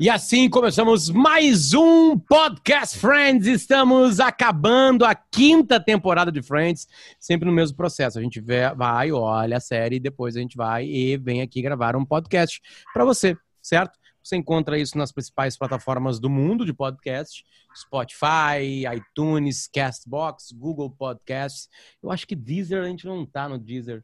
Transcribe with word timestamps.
E 0.00 0.08
assim 0.08 0.48
começamos 0.48 1.10
mais 1.10 1.74
um 1.74 2.18
Podcast 2.18 2.98
Friends. 2.98 3.46
Estamos 3.46 4.18
acabando 4.18 5.04
a 5.04 5.14
quinta 5.14 5.78
temporada 5.78 6.32
de 6.32 6.40
Friends, 6.40 6.88
sempre 7.18 7.46
no 7.46 7.52
mesmo 7.52 7.76
processo. 7.76 8.18
A 8.18 8.22
gente 8.22 8.42
vai, 8.74 9.12
olha 9.12 9.58
a 9.58 9.60
série, 9.60 9.96
e 9.96 10.00
depois 10.00 10.38
a 10.38 10.40
gente 10.40 10.56
vai 10.56 10.86
e 10.86 11.18
vem 11.18 11.42
aqui 11.42 11.60
gravar 11.60 11.96
um 11.96 12.04
podcast 12.06 12.62
para 12.94 13.04
você, 13.04 13.36
certo? 13.60 13.98
Você 14.24 14.36
encontra 14.36 14.78
isso 14.78 14.96
nas 14.96 15.12
principais 15.12 15.58
plataformas 15.58 16.18
do 16.18 16.30
mundo 16.30 16.64
de 16.64 16.72
podcast: 16.72 17.44
Spotify, 17.76 18.86
iTunes, 18.96 19.68
Castbox, 19.70 20.50
Google 20.52 20.88
Podcasts. 20.88 21.68
Eu 22.02 22.10
acho 22.10 22.26
que 22.26 22.34
Deezer 22.34 22.82
a 22.82 22.86
gente 22.86 23.04
não 23.04 23.26
tá 23.26 23.50
no 23.50 23.58
Deezer. 23.58 24.02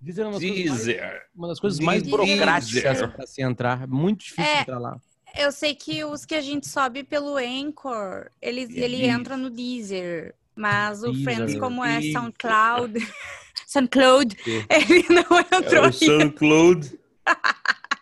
Deezer 0.00 0.24
é 0.24 0.28
uma, 0.28 0.40
Deezer. 0.40 0.66
Coisa 0.66 1.00
mais, 1.06 1.22
uma 1.36 1.48
das 1.48 1.60
coisas 1.60 1.78
mais 1.78 2.02
burocráticas 2.02 3.00
para 3.00 3.26
se 3.28 3.42
entrar. 3.42 3.86
Muito 3.86 4.24
difícil 4.24 4.44
é, 4.44 4.60
entrar 4.62 4.80
lá. 4.80 5.00
Eu 5.36 5.52
sei 5.52 5.74
que 5.74 6.04
os 6.04 6.24
que 6.24 6.34
a 6.34 6.40
gente 6.40 6.66
sobe 6.66 7.04
pelo 7.04 7.36
Anchor, 7.36 8.30
ele, 8.40 8.62
ele 8.72 9.06
entra 9.06 9.36
no 9.36 9.50
Deezer. 9.50 10.34
Mas 10.54 11.02
o 11.02 11.12
Deezer. 11.12 11.24
Friends, 11.24 11.58
como 11.58 11.84
é 11.84 12.00
SoundCloud, 12.00 12.94
SoundCloud, 13.66 14.36
ele 14.46 15.04
não 15.10 15.38
entrou 15.40 15.84
é 15.84 15.88
o 15.88 15.92
SoundCloud. 15.92 16.98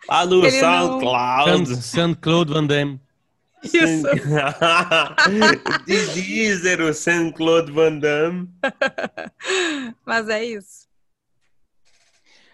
Ah, 0.07 0.25
no 0.25 0.45
ele 0.45 0.59
SoundCloud. 0.59 1.69
Não... 1.69 1.81
SoundCloud 1.81 2.53
Van 2.53 2.65
Damme. 2.65 3.01
Isso. 3.63 4.07
Deezer, 5.85 6.81
o 6.81 6.93
SoundCloud 6.93 7.71
Van 7.71 7.99
Damme. 7.99 8.49
Mas 10.05 10.29
é 10.29 10.45
isso. 10.45 10.85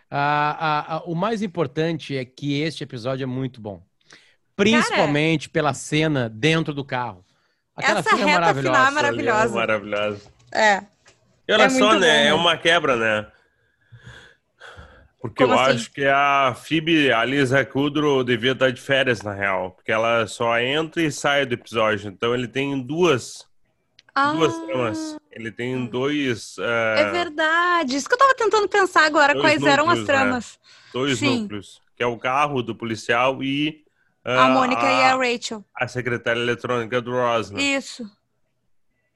Ah, 0.10 0.58
ah, 0.60 0.96
ah, 0.96 1.04
o 1.06 1.16
mais 1.16 1.42
importante 1.42 2.18
é 2.18 2.26
que 2.26 2.60
este 2.62 2.84
episódio 2.84 3.24
é 3.24 3.28
muito 3.28 3.62
bom. 3.62 3.82
Principalmente 4.62 5.50
Cara, 5.50 5.54
pela 5.54 5.74
cena 5.74 6.30
dentro 6.30 6.74
do 6.74 6.84
carro. 6.84 7.26
Aquela 7.76 8.00
essa 8.00 8.10
cena 8.12 8.26
reta 8.26 8.40
maravilhosa. 8.40 8.78
final 8.78 8.88
é 8.88 8.92
maravilhosa. 8.92 9.54
É 9.54 9.56
maravilhosa. 9.56 10.22
É. 10.54 10.84
E 11.48 11.54
olha 11.54 11.64
é 11.64 11.70
só, 11.70 11.94
né? 11.98 12.24
Bom, 12.24 12.30
é 12.30 12.34
uma 12.34 12.58
quebra, 12.58 12.96
né? 12.96 13.28
Porque 15.20 15.44
Como 15.44 15.54
eu 15.56 15.60
assim? 15.60 15.76
acho 15.76 15.92
que 15.92 16.06
a 16.06 16.56
Phoebe, 16.56 17.12
a 17.12 17.24
Lisa 17.24 17.64
Kudrow, 17.64 18.24
devia 18.24 18.54
estar 18.54 18.72
de 18.72 18.82
férias, 18.82 19.22
na 19.22 19.34
real. 19.34 19.72
Porque 19.72 19.92
ela 19.92 20.26
só 20.28 20.58
entra 20.60 21.02
e 21.02 21.12
sai 21.12 21.46
do 21.46 21.54
episódio. 21.54 22.10
Então 22.10 22.34
ele 22.34 22.48
tem 22.48 22.80
duas 22.82 23.46
ah. 24.14 24.34
duas 24.34 24.58
tramas. 24.66 25.18
Ele 25.32 25.52
tem 25.52 25.86
dois. 25.86 26.58
Uh... 26.58 26.98
É 26.98 27.12
verdade. 27.12 27.96
Isso 27.96 28.08
que 28.08 28.14
eu 28.14 28.20
tava 28.20 28.36
tentando 28.36 28.68
pensar 28.68 29.06
agora, 29.06 29.34
dois 29.34 29.44
quais 29.44 29.60
núcleos, 29.60 29.74
eram 29.74 29.90
as 29.90 30.00
né? 30.00 30.06
tramas. 30.06 30.60
Né? 30.62 30.70
Dois 30.94 31.20
Sim. 31.20 31.42
núcleos. 31.42 31.82
Que 31.96 32.04
é 32.04 32.08
o 32.08 32.18
carro 32.18 32.62
do 32.62 32.76
policial 32.76 33.42
e 33.42 33.84
a 34.24 34.50
Mônica 34.50 34.86
a, 34.86 34.92
e 34.92 35.04
a 35.04 35.16
Rachel. 35.16 35.64
A 35.76 35.88
secretária 35.88 36.40
eletrônica 36.40 37.02
do 37.02 37.12
Ross, 37.12 37.52
né? 37.52 37.62
Isso. 37.62 38.10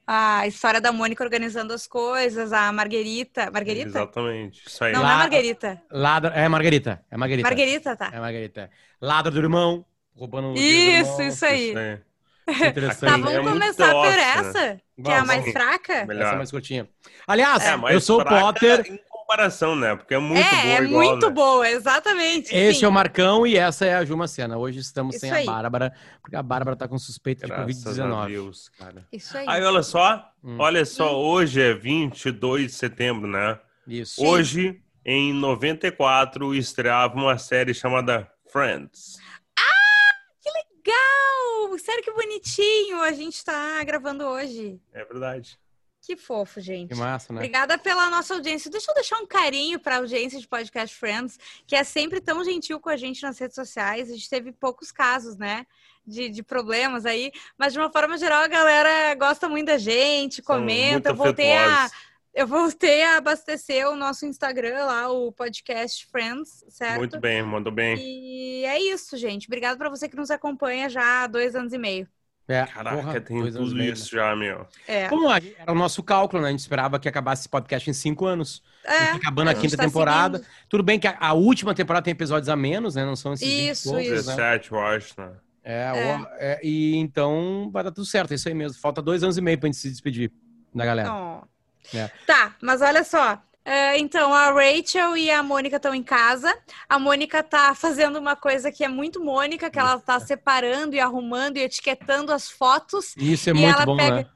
A 0.06 0.46
história 0.46 0.80
da 0.80 0.92
Mônica 0.92 1.22
organizando 1.22 1.72
as 1.72 1.86
coisas, 1.86 2.52
a 2.52 2.70
Marguerita. 2.70 3.50
Marguerita? 3.50 3.88
Exatamente. 3.88 4.62
Isso 4.66 4.84
aí. 4.84 4.92
Não, 4.92 5.02
não 5.02 5.10
é 5.10 5.16
Marguerita. 5.16 5.82
Ladra... 5.90 6.32
É 6.34 6.48
Margarita. 6.48 7.04
É 7.10 7.16
Margarita. 7.16 7.48
Margarita, 7.48 7.96
tá. 7.96 8.10
É 8.12 8.20
Margarita. 8.20 8.70
Ladra 9.00 9.32
do 9.32 9.38
irmão. 9.38 9.84
Roubando 10.14 10.52
o 10.52 10.56
Isso, 10.56 11.10
irmão. 11.10 11.28
isso 11.28 11.44
aí. 11.44 11.68
Isso 11.68 11.78
aí. 11.78 11.98
Tá, 12.46 13.16
vamos 13.16 13.32
é 13.32 13.42
começar 13.42 13.92
por 13.92 14.06
essa, 14.06 14.80
que 15.02 15.10
é 15.10 15.16
a 15.16 15.24
mais 15.24 15.50
fraca. 15.50 16.06
Melhor. 16.06 16.22
Essa 16.22 16.34
é 16.34 16.36
mais 16.36 16.50
curtinha. 16.52 16.88
Aliás, 17.26 17.64
é, 17.64 17.74
eu 17.92 18.00
sou 18.00 18.20
o 18.20 18.24
Potter 18.24 19.02
comparação, 19.26 19.74
né? 19.74 19.96
Porque 19.96 20.14
é 20.14 20.18
muito 20.18 20.38
é, 20.38 20.50
boa. 20.50 20.62
É, 20.62 20.82
igual, 20.82 21.04
muito 21.04 21.26
né? 21.26 21.32
boa, 21.32 21.68
exatamente. 21.68 22.54
Esse 22.54 22.78
sim. 22.78 22.84
é 22.84 22.88
o 22.88 22.92
Marcão 22.92 23.46
e 23.46 23.56
essa 23.56 23.84
é 23.84 23.96
a 23.96 24.04
Juma 24.04 24.28
Sena. 24.28 24.56
Hoje 24.56 24.78
estamos 24.78 25.16
Isso 25.16 25.26
sem 25.26 25.32
aí. 25.32 25.42
a 25.42 25.52
Bárbara, 25.52 25.92
porque 26.22 26.36
a 26.36 26.42
Bárbara 26.42 26.76
tá 26.76 26.86
com 26.86 26.96
suspeita 26.96 27.46
Graças 27.46 27.96
de 27.96 28.02
Covid-19. 28.02 29.04
Isso 29.12 29.36
aí. 29.36 29.44
Aí, 29.48 29.64
olha 29.64 29.82
só, 29.82 30.30
hum. 30.42 30.56
olha 30.60 30.84
só, 30.84 31.12
hum. 31.12 31.26
hoje 31.26 31.60
é 31.60 31.74
22 31.74 32.66
de 32.66 32.72
setembro, 32.72 33.28
né? 33.28 33.58
Isso. 33.86 34.24
Hoje, 34.24 34.80
em 35.04 35.32
94, 35.32 36.54
estreava 36.54 37.14
uma 37.14 37.36
série 37.36 37.74
chamada 37.74 38.30
Friends. 38.50 39.18
Ah, 39.58 40.14
que 40.40 40.50
legal! 40.50 41.78
Sério 41.78 42.02
que 42.02 42.12
bonitinho 42.12 43.02
a 43.02 43.12
gente 43.12 43.44
tá 43.44 43.82
gravando 43.84 44.24
hoje. 44.24 44.80
É 44.92 45.04
verdade. 45.04 45.58
Que 46.06 46.16
fofo, 46.16 46.60
gente. 46.60 46.90
Que 46.90 46.94
massa, 46.94 47.32
né? 47.32 47.40
Obrigada 47.40 47.76
pela 47.76 48.08
nossa 48.08 48.34
audiência. 48.34 48.70
Deixa 48.70 48.92
eu 48.92 48.94
deixar 48.94 49.18
um 49.18 49.26
carinho 49.26 49.80
para 49.80 49.96
a 49.96 49.98
audiência 49.98 50.38
de 50.38 50.46
Podcast 50.46 50.94
Friends, 50.94 51.36
que 51.66 51.74
é 51.74 51.82
sempre 51.82 52.20
tão 52.20 52.44
gentil 52.44 52.78
com 52.78 52.88
a 52.88 52.96
gente 52.96 53.20
nas 53.24 53.36
redes 53.40 53.56
sociais. 53.56 54.08
A 54.08 54.14
gente 54.14 54.30
teve 54.30 54.52
poucos 54.52 54.92
casos, 54.92 55.36
né? 55.36 55.66
De, 56.06 56.28
de 56.28 56.44
problemas 56.44 57.04
aí, 57.04 57.32
mas 57.58 57.72
de 57.72 57.80
uma 57.80 57.90
forma 57.90 58.16
geral 58.16 58.44
a 58.44 58.46
galera 58.46 59.16
gosta 59.16 59.48
muito 59.48 59.66
da 59.66 59.78
gente, 59.78 60.40
comenta. 60.40 61.08
Eu 61.08 61.16
voltei 61.16 61.52
a, 61.56 61.90
eu 62.32 62.46
voltei 62.46 63.02
a 63.02 63.16
abastecer 63.16 63.88
o 63.88 63.96
nosso 63.96 64.24
Instagram 64.26 64.84
lá, 64.84 65.10
o 65.10 65.32
Podcast 65.32 66.06
Friends, 66.06 66.64
certo? 66.68 66.98
Muito 66.98 67.18
bem, 67.18 67.42
mandou 67.42 67.72
bem. 67.72 67.96
E 67.98 68.64
é 68.64 68.80
isso, 68.80 69.16
gente. 69.16 69.48
Obrigado 69.48 69.76
para 69.76 69.90
você 69.90 70.08
que 70.08 70.14
nos 70.14 70.30
acompanha 70.30 70.88
já 70.88 71.24
há 71.24 71.26
dois 71.26 71.56
anos 71.56 71.72
e 71.72 71.78
meio. 71.78 72.08
É, 72.48 72.64
Caraca, 72.64 72.96
porra, 72.96 73.20
tem 73.20 73.50
tudo 73.50 73.82
isso 73.82 74.14
já, 74.14 74.36
meu. 74.36 74.66
É. 74.86 75.08
Como 75.08 75.28
era 75.30 75.72
o 75.72 75.74
nosso 75.74 76.00
cálculo, 76.00 76.42
né? 76.42 76.48
A 76.48 76.50
gente 76.52 76.60
esperava 76.60 76.98
que 76.98 77.08
acabasse 77.08 77.42
esse 77.42 77.48
podcast 77.48 77.90
em 77.90 77.92
cinco 77.92 78.24
anos. 78.24 78.62
É, 78.84 79.10
acabando 79.10 79.48
a, 79.48 79.50
a 79.50 79.54
quinta 79.54 79.76
tá 79.76 79.82
temporada. 79.82 80.38
Seguindo. 80.38 80.52
Tudo 80.68 80.82
bem 80.84 80.98
que 81.00 81.08
a, 81.08 81.16
a, 81.18 81.32
última 81.32 81.74
temporada 81.74 82.04
tem 82.04 82.12
episódios 82.12 82.48
a 82.48 82.54
menos, 82.54 82.94
né? 82.94 83.04
Não 83.04 83.16
são 83.16 83.32
esses 83.32 83.48
isso, 83.48 83.96
20 83.96 84.04
isso. 84.04 84.14
17, 84.14 84.72
né? 84.72 84.78
eu 84.78 84.84
acho, 84.84 85.20
né? 85.20 85.30
É, 85.64 85.82
é. 85.82 86.16
O, 86.16 86.26
é, 86.38 86.60
e 86.62 86.96
então 86.96 87.68
vai 87.72 87.82
dar 87.82 87.90
tudo 87.90 88.06
certo, 88.06 88.30
é 88.30 88.36
isso 88.36 88.46
aí 88.46 88.54
mesmo. 88.54 88.78
Falta 88.78 89.02
dois 89.02 89.24
anos 89.24 89.36
e 89.36 89.40
meio 89.40 89.58
pra 89.58 89.66
gente 89.66 89.78
se 89.78 89.90
despedir 89.90 90.30
da 90.72 90.86
galera. 90.86 91.12
Oh. 91.12 91.56
É. 91.96 92.10
Tá, 92.24 92.54
mas 92.60 92.80
olha 92.80 93.02
só. 93.02 93.42
Uh, 93.66 93.98
então, 93.98 94.32
a 94.32 94.52
Rachel 94.52 95.16
e 95.16 95.28
a 95.28 95.42
Mônica 95.42 95.74
estão 95.74 95.92
em 95.92 96.02
casa. 96.02 96.56
A 96.88 97.00
Mônica 97.00 97.42
tá 97.42 97.74
fazendo 97.74 98.16
uma 98.16 98.36
coisa 98.36 98.70
que 98.70 98.84
é 98.84 98.88
muito 98.88 99.20
Mônica, 99.20 99.68
que 99.68 99.76
ela 99.76 99.98
tá 99.98 100.20
separando 100.20 100.94
e 100.94 101.00
arrumando 101.00 101.56
e 101.56 101.62
etiquetando 101.62 102.32
as 102.32 102.48
fotos. 102.48 103.16
Isso 103.16 103.50
é 103.50 103.52
muito 103.52 103.84
bom, 103.84 103.96
pega... 103.96 104.16
né? 104.16 104.26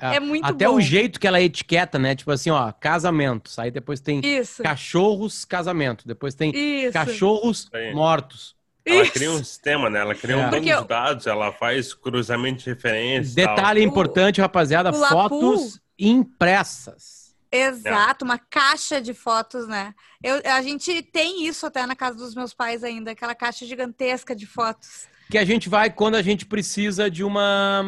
É, 0.00 0.16
é 0.16 0.20
muito 0.20 0.46
Até 0.46 0.66
bom. 0.66 0.76
o 0.76 0.80
jeito 0.80 1.20
que 1.20 1.26
ela 1.26 1.38
etiqueta, 1.38 1.98
né? 1.98 2.14
Tipo 2.14 2.30
assim, 2.30 2.48
ó, 2.48 2.72
casamentos. 2.72 3.58
Aí 3.58 3.70
depois 3.70 4.00
tem 4.00 4.20
Isso. 4.24 4.62
cachorros, 4.62 5.44
casamento. 5.44 6.08
Depois 6.08 6.34
tem 6.34 6.50
Isso. 6.56 6.92
cachorros 6.94 7.68
mortos. 7.92 8.56
Ela 8.86 9.02
Isso. 9.02 9.12
cria 9.12 9.30
um 9.30 9.38
sistema, 9.38 9.90
né? 9.90 10.00
Ela 10.00 10.14
cria 10.14 10.36
é. 10.36 10.38
um 10.38 10.50
banco 10.50 10.64
de 10.64 10.88
dados, 10.88 11.26
ela 11.26 11.52
faz 11.52 11.92
cruzamento 11.92 12.64
de 12.64 12.70
referências. 12.70 13.34
Detalhe 13.34 13.80
tal. 13.80 13.90
importante, 13.90 14.40
rapaziada, 14.40 14.90
o 14.90 14.94
fotos 14.94 15.74
Lapu... 15.74 15.80
impressas. 15.98 17.27
Exato, 17.50 18.24
uma 18.24 18.38
caixa 18.38 19.00
de 19.00 19.14
fotos, 19.14 19.66
né? 19.66 19.94
Eu, 20.22 20.40
a 20.52 20.60
gente 20.60 21.02
tem 21.02 21.46
isso 21.46 21.64
até 21.66 21.86
na 21.86 21.96
casa 21.96 22.16
dos 22.16 22.34
meus 22.34 22.52
pais 22.52 22.84
ainda, 22.84 23.12
aquela 23.12 23.34
caixa 23.34 23.64
gigantesca 23.64 24.36
de 24.36 24.46
fotos. 24.46 25.08
Que 25.30 25.38
a 25.38 25.44
gente 25.44 25.68
vai 25.68 25.90
quando 25.90 26.16
a 26.16 26.22
gente 26.22 26.44
precisa 26.44 27.10
de 27.10 27.24
uma 27.24 27.82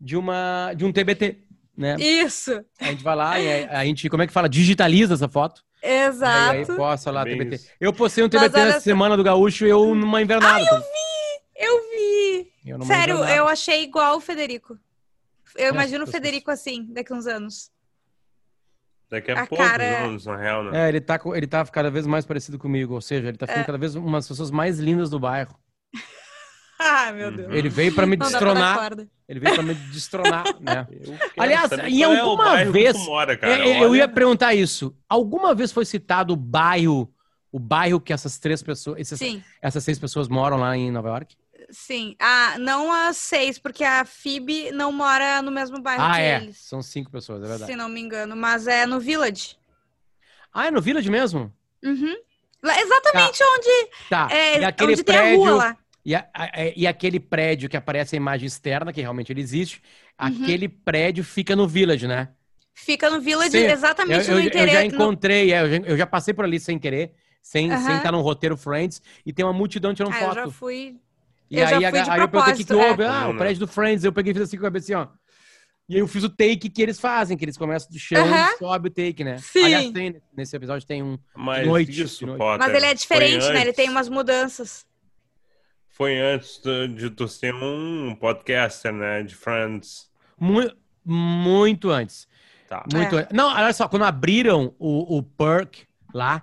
de 0.00 0.16
uma 0.16 0.72
de 0.74 0.84
um 0.84 0.92
TBT, 0.92 1.38
né? 1.76 1.96
Isso. 1.98 2.64
A 2.80 2.86
gente 2.86 3.02
vai 3.02 3.16
lá 3.16 3.40
e 3.40 3.64
a, 3.64 3.80
a 3.80 3.84
gente, 3.84 4.08
como 4.08 4.22
é 4.22 4.26
que 4.26 4.32
fala, 4.32 4.48
digitaliza 4.48 5.14
essa 5.14 5.28
foto. 5.28 5.64
Exato. 5.82 6.54
E 6.54 6.58
aí 6.58 6.66
posta 6.66 7.10
lá 7.10 7.24
Bem 7.24 7.38
TBT. 7.38 7.54
Isso. 7.56 7.70
Eu 7.80 7.92
postei 7.92 8.22
um 8.22 8.28
TBT 8.28 8.56
nessa 8.56 8.80
semana 8.80 9.16
do 9.16 9.24
Gaúcho 9.24 9.66
eu 9.66 9.94
numa 9.94 10.22
invernada. 10.22 10.64
Ah, 10.64 10.74
eu 10.74 10.80
vi! 10.80 11.16
Eu 11.58 11.90
vi! 11.90 12.52
Eu 12.64 12.82
Sério, 12.82 13.14
invernada. 13.14 13.36
eu 13.36 13.48
achei 13.48 13.82
igual 13.82 14.16
o 14.16 14.20
Federico. 14.20 14.78
Eu 15.56 15.66
é, 15.66 15.70
imagino 15.70 16.04
o 16.04 16.06
Federico 16.06 16.50
assim, 16.50 16.86
daqui 16.90 17.12
uns 17.12 17.26
anos. 17.26 17.70
Daqui 19.08 19.30
a, 19.30 19.42
a 19.42 19.46
poucos 19.46 19.66
cara... 19.66 20.04
anos, 20.04 20.26
na 20.26 20.36
real, 20.36 20.64
né? 20.64 20.86
É, 20.86 20.88
ele 20.88 21.00
tá, 21.00 21.20
ele 21.34 21.46
tá 21.46 21.64
cada 21.66 21.90
vez 21.90 22.06
mais 22.06 22.26
parecido 22.26 22.58
comigo, 22.58 22.94
ou 22.94 23.00
seja, 23.00 23.28
ele 23.28 23.36
tá 23.36 23.46
ficando 23.46 23.62
é. 23.62 23.66
cada 23.66 23.78
vez 23.78 23.94
uma 23.94 24.18
das 24.18 24.26
pessoas 24.26 24.50
mais 24.50 24.80
lindas 24.80 25.10
do 25.10 25.20
bairro. 25.20 25.54
ah, 26.78 27.12
meu 27.12 27.30
Deus. 27.30 27.52
Ele 27.52 27.68
veio 27.68 27.94
para 27.94 28.06
me 28.06 28.16
destronar. 28.16 28.92
Ele 29.28 29.40
veio 29.40 29.54
para 29.54 29.62
me 29.62 29.74
destronar, 29.74 30.44
né? 30.60 30.86
Aliás, 31.38 31.70
em 31.72 32.02
é 32.02 32.20
alguma 32.20 32.60
é 32.60 32.64
vez. 32.64 32.96
Mora, 33.06 33.38
eu, 33.42 33.84
eu 33.84 33.96
ia 33.96 34.08
perguntar 34.08 34.54
isso. 34.54 34.96
Alguma 35.08 35.54
vez 35.54 35.70
foi 35.70 35.84
citado 35.84 36.32
o 36.32 36.36
bairro, 36.36 37.12
o 37.52 37.60
bairro 37.60 38.00
que 38.00 38.12
essas 38.12 38.38
três 38.38 38.60
pessoas, 38.60 38.98
esses, 38.98 39.42
essas 39.62 39.84
seis 39.84 39.98
pessoas 39.98 40.28
moram 40.28 40.56
lá 40.56 40.76
em 40.76 40.90
Nova 40.90 41.08
York? 41.10 41.36
Sim. 41.70 42.14
Ah, 42.18 42.56
não 42.58 42.92
as 42.92 43.16
seis, 43.16 43.58
porque 43.58 43.84
a 43.84 44.04
Phoebe 44.04 44.70
não 44.72 44.92
mora 44.92 45.42
no 45.42 45.50
mesmo 45.50 45.80
bairro 45.80 46.02
ah, 46.02 46.14
que 46.14 46.20
é. 46.20 46.36
eles. 46.36 46.56
São 46.58 46.82
cinco 46.82 47.10
pessoas, 47.10 47.42
é 47.42 47.46
verdade. 47.46 47.70
Se 47.70 47.76
não 47.76 47.88
me 47.88 48.00
engano, 48.00 48.36
mas 48.36 48.66
é 48.66 48.86
no 48.86 49.00
Village. 49.00 49.56
Ah, 50.52 50.66
é 50.66 50.70
no 50.70 50.80
Village 50.80 51.10
mesmo? 51.10 51.52
Uhum. 51.82 52.16
Exatamente 52.64 53.38
tá. 53.38 53.44
onde. 53.54 53.90
Tá. 54.08 54.28
É, 54.30 54.60
e 54.60 54.64
aquele 54.64 54.92
onde 54.92 55.04
prédio, 55.04 55.24
tem 55.24 55.34
a 55.34 55.36
rua 55.36 55.54
lá. 55.54 55.76
E, 56.04 56.14
a, 56.14 56.28
a, 56.32 56.50
e, 56.76 56.86
aquele 56.86 57.18
prédio 57.18 57.68
que 57.68 57.76
aparece 57.76 58.14
a 58.14 58.18
imagem 58.18 58.46
externa, 58.46 58.92
que 58.92 59.00
realmente 59.00 59.32
ele 59.32 59.40
existe, 59.40 59.82
uhum. 60.20 60.26
aquele 60.26 60.68
prédio 60.68 61.24
fica 61.24 61.56
no 61.56 61.66
Village, 61.66 62.06
né? 62.06 62.28
Fica 62.72 63.10
no 63.10 63.20
Village, 63.20 63.50
Sim. 63.50 63.64
exatamente 63.64 64.28
eu, 64.28 64.36
eu, 64.36 64.40
no 64.40 64.46
interesse. 64.46 64.68
Eu 64.68 64.80
já 64.80 64.84
encontrei, 64.84 65.46
no... 65.46 65.52
é, 65.52 65.62
eu, 65.62 65.70
já, 65.70 65.76
eu 65.76 65.96
já 65.96 66.06
passei 66.06 66.32
por 66.32 66.44
ali 66.44 66.60
sem 66.60 66.78
querer, 66.78 67.12
sem, 67.42 67.72
uhum. 67.72 67.84
sem 67.84 67.96
estar 67.96 68.12
no 68.12 68.20
roteiro 68.20 68.56
Friends, 68.56 69.02
e 69.24 69.32
tem 69.32 69.44
uma 69.44 69.52
multidão 69.52 69.94
tirando 69.94 70.12
ah, 70.12 70.18
foto. 70.18 70.38
Eu 70.38 70.44
já 70.44 70.50
fui 70.50 70.96
E 71.50 71.58
Eu 71.58 71.66
já 71.66 71.76
aí, 71.78 71.84
a 71.84 71.90
fui 71.90 72.02
de 72.02 72.10
aí 72.10 72.20
eu 72.20 72.28
perguntei 72.28 72.54
o 72.54 72.56
que, 72.56 72.64
que 72.64 72.74
houve. 72.74 73.02
é. 73.02 73.06
Ah, 73.06 73.20
Não, 73.20 73.28
o 73.28 73.32
não. 73.32 73.38
prédio 73.38 73.60
do 73.60 73.68
Friends. 73.68 74.04
Eu 74.04 74.12
peguei 74.12 74.32
e 74.32 74.34
fiz 74.34 74.42
assim 74.44 74.56
com 74.56 74.64
a 74.64 74.66
cabeça 74.66 74.84
assim, 74.86 74.94
ó. 74.94 75.06
E 75.88 75.94
aí 75.94 76.00
eu 76.00 76.08
fiz 76.08 76.24
o 76.24 76.28
take 76.28 76.68
que 76.68 76.82
eles 76.82 76.98
fazem, 76.98 77.36
que 77.36 77.44
eles 77.44 77.56
começam 77.56 77.88
do 77.90 77.98
chão 77.98 78.26
e 78.26 78.56
sobe 78.58 78.88
o 78.88 78.90
take, 78.90 79.22
né? 79.22 79.38
Sim. 79.38 79.64
Aliás, 79.66 79.90
tem, 79.92 80.20
nesse 80.36 80.56
episódio 80.56 80.84
tem 80.86 81.00
um. 81.02 81.16
Mas 81.36 81.64
noite, 81.64 82.02
isso, 82.02 82.18
de 82.20 82.26
noite. 82.26 82.38
Potter, 82.38 82.58
Mas 82.58 82.74
ele 82.76 82.86
é 82.86 82.88
foi 82.88 82.94
diferente, 82.96 83.44
né? 83.44 83.48
Ele 83.50 83.58
antes- 83.70 83.76
tem 83.76 83.88
umas 83.88 84.08
mudanças. 84.08 84.84
Foi 85.88 86.18
antes 86.18 86.60
de 86.94 87.08
tu 87.10 87.26
ser 87.28 87.54
um 87.54 88.14
podcaster, 88.20 88.92
né? 88.92 89.22
De 89.22 89.34
Friends. 89.34 90.10
mu- 90.38 90.70
muito 91.04 91.90
antes. 91.90 92.26
Tá. 92.68 92.84
Muito 92.92 93.16
É. 93.16 93.20
antes. 93.22 93.32
Não, 93.32 93.46
olha 93.54 93.72
só, 93.72 93.88
quando 93.88 94.04
abriram 94.04 94.74
o, 94.78 95.18
o 95.18 95.22
Perk 95.22 95.86
lá, 96.12 96.42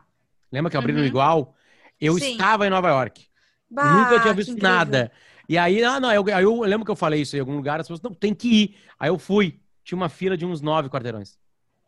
lembra 0.51 0.71
que 0.71 0.77
abriram 0.77 1.01
Uhum. 1.01 1.05
igual? 1.05 1.53
Eu 1.99 2.17
Sim. 2.17 2.31
estava 2.31 2.65
em 2.65 2.69
Nova 2.69 2.87
York. 2.89 3.27
Bah, 3.73 4.05
Nunca 4.05 4.19
tinha 4.21 4.33
visto 4.33 4.55
nada. 4.61 5.11
E 5.49 5.57
aí, 5.57 5.83
ah, 5.83 5.99
não, 5.99 6.13
eu, 6.13 6.23
aí 6.33 6.43
eu 6.43 6.61
lembro 6.61 6.85
que 6.85 6.91
eu 6.91 6.95
falei 6.95 7.21
isso 7.21 7.35
em 7.35 7.39
algum 7.39 7.55
lugar, 7.55 7.79
as 7.79 7.87
pessoas, 7.87 8.01
não, 8.01 8.13
tem 8.13 8.33
que 8.33 8.47
ir. 8.47 8.77
Aí 8.99 9.09
eu 9.09 9.17
fui. 9.17 9.59
Tinha 9.83 9.97
uma 9.97 10.07
fila 10.09 10.37
de 10.37 10.45
uns 10.45 10.61
nove 10.61 10.89
quarteirões. 10.89 11.37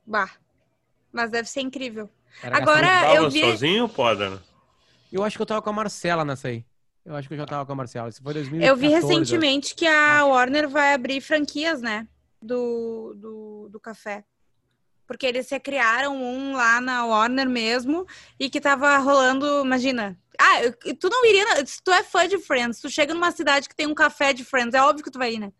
Bah. 0.05 0.29
Mas 1.13 1.29
deve 1.29 1.47
ser 1.47 1.61
incrível. 1.61 2.09
Era 2.43 2.57
Agora, 2.57 3.15
eu 3.15 3.29
vi- 3.29 3.39
sozinho, 3.39 3.87
Potter? 3.87 4.37
Eu 5.11 5.23
acho 5.23 5.37
que 5.37 5.41
eu 5.41 5.45
tava 5.45 5.61
com 5.61 5.69
a 5.69 5.73
Marcela 5.73 6.25
nessa 6.25 6.49
aí. 6.49 6.65
Eu 7.05 7.15
acho 7.15 7.27
que 7.27 7.35
eu 7.35 7.37
já 7.37 7.45
tava 7.45 7.65
com 7.65 7.71
a 7.71 7.75
Marcela. 7.75 8.09
Isso 8.09 8.21
foi 8.21 8.33
2014. 8.33 8.67
Eu 8.69 8.75
vi 8.75 8.93
eu 8.93 9.01
recentemente 9.01 9.75
que 9.75 9.85
a 9.85 10.25
Warner 10.25 10.67
vai 10.67 10.93
abrir 10.93 11.21
franquias, 11.21 11.81
né? 11.81 12.07
Do, 12.41 13.13
do, 13.15 13.69
do 13.69 13.79
café. 13.79 14.25
Porque 15.07 15.25
eles 15.25 15.49
recriaram 15.49 16.15
um 16.15 16.53
lá 16.53 16.81
na 16.81 17.05
Warner 17.05 17.47
mesmo 17.49 18.05
e 18.39 18.49
que 18.49 18.59
tava 18.59 18.97
rolando, 18.97 19.61
imagina. 19.63 20.17
Ah, 20.39 20.59
tu 20.99 21.09
não 21.09 21.25
iria. 21.25 21.65
Se 21.65 21.81
tu 21.83 21.91
é 21.91 22.03
fã 22.03 22.27
de 22.27 22.37
Friends, 22.39 22.79
tu 22.81 22.89
chega 22.89 23.13
numa 23.13 23.31
cidade 23.31 23.69
que 23.69 23.75
tem 23.75 23.87
um 23.87 23.93
café 23.93 24.33
de 24.33 24.43
Friends, 24.43 24.73
é 24.73 24.81
óbvio 24.81 25.03
que 25.03 25.11
tu 25.11 25.19
vai 25.19 25.33
ir, 25.35 25.39
né? 25.39 25.51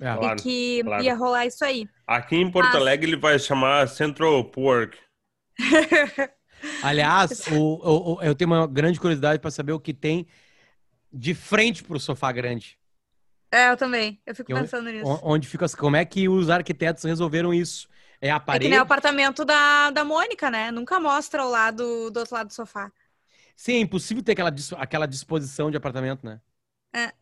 É. 0.00 0.14
Claro, 0.16 0.38
e 0.38 0.42
que 0.42 0.82
claro. 0.84 1.02
ia 1.04 1.14
rolar 1.14 1.46
isso 1.46 1.64
aí. 1.64 1.88
Aqui 2.06 2.36
em 2.36 2.50
Porto 2.50 2.74
Ah. 2.76 2.78
Alegre 2.78 3.08
ele 3.10 3.16
vai 3.16 3.38
chamar 3.38 3.88
Central 3.88 4.44
Pork. 4.44 4.96
Aliás, 6.82 7.46
o, 7.48 7.56
o- 7.56 8.14
o- 8.14 8.22
eu 8.22 8.34
tenho 8.34 8.50
uma 8.50 8.66
grande 8.66 8.98
curiosidade 8.98 9.38
para 9.40 9.50
saber 9.50 9.72
o 9.72 9.80
que 9.80 9.92
tem 9.92 10.26
de 11.12 11.34
frente 11.34 11.82
pro 11.84 11.98
sofá 12.00 12.32
grande. 12.32 12.78
É, 13.52 13.70
eu 13.70 13.76
também. 13.76 14.20
Eu 14.26 14.34
fico 14.34 14.52
pensando 14.52 14.90
nisso. 14.90 15.20
Onde 15.22 15.46
fica, 15.46 15.66
como 15.76 15.94
é 15.96 16.04
que 16.04 16.28
os 16.28 16.50
arquitetos 16.50 17.04
resolveram 17.04 17.52
isso? 17.54 17.88
É 18.26 18.30
a 18.30 18.36
É 18.36 18.40
que 18.40 18.46
parede? 18.46 18.68
nem 18.70 18.78
o 18.78 18.82
apartamento 18.82 19.44
da, 19.44 19.90
da 19.90 20.02
Mônica, 20.04 20.50
né? 20.50 20.70
Nunca 20.70 20.98
mostra 20.98 21.44
o 21.44 21.50
lado 21.50 22.10
do 22.10 22.18
outro 22.20 22.34
lado 22.34 22.46
do 22.48 22.54
sofá. 22.54 22.90
Sim, 23.54 23.74
é 23.74 23.78
impossível 23.80 24.22
ter 24.22 24.32
aquela, 24.32 24.52
aquela 24.78 25.06
disposição 25.06 25.70
de 25.70 25.76
apartamento, 25.76 26.24
né? 26.24 26.40
É. 26.92 27.12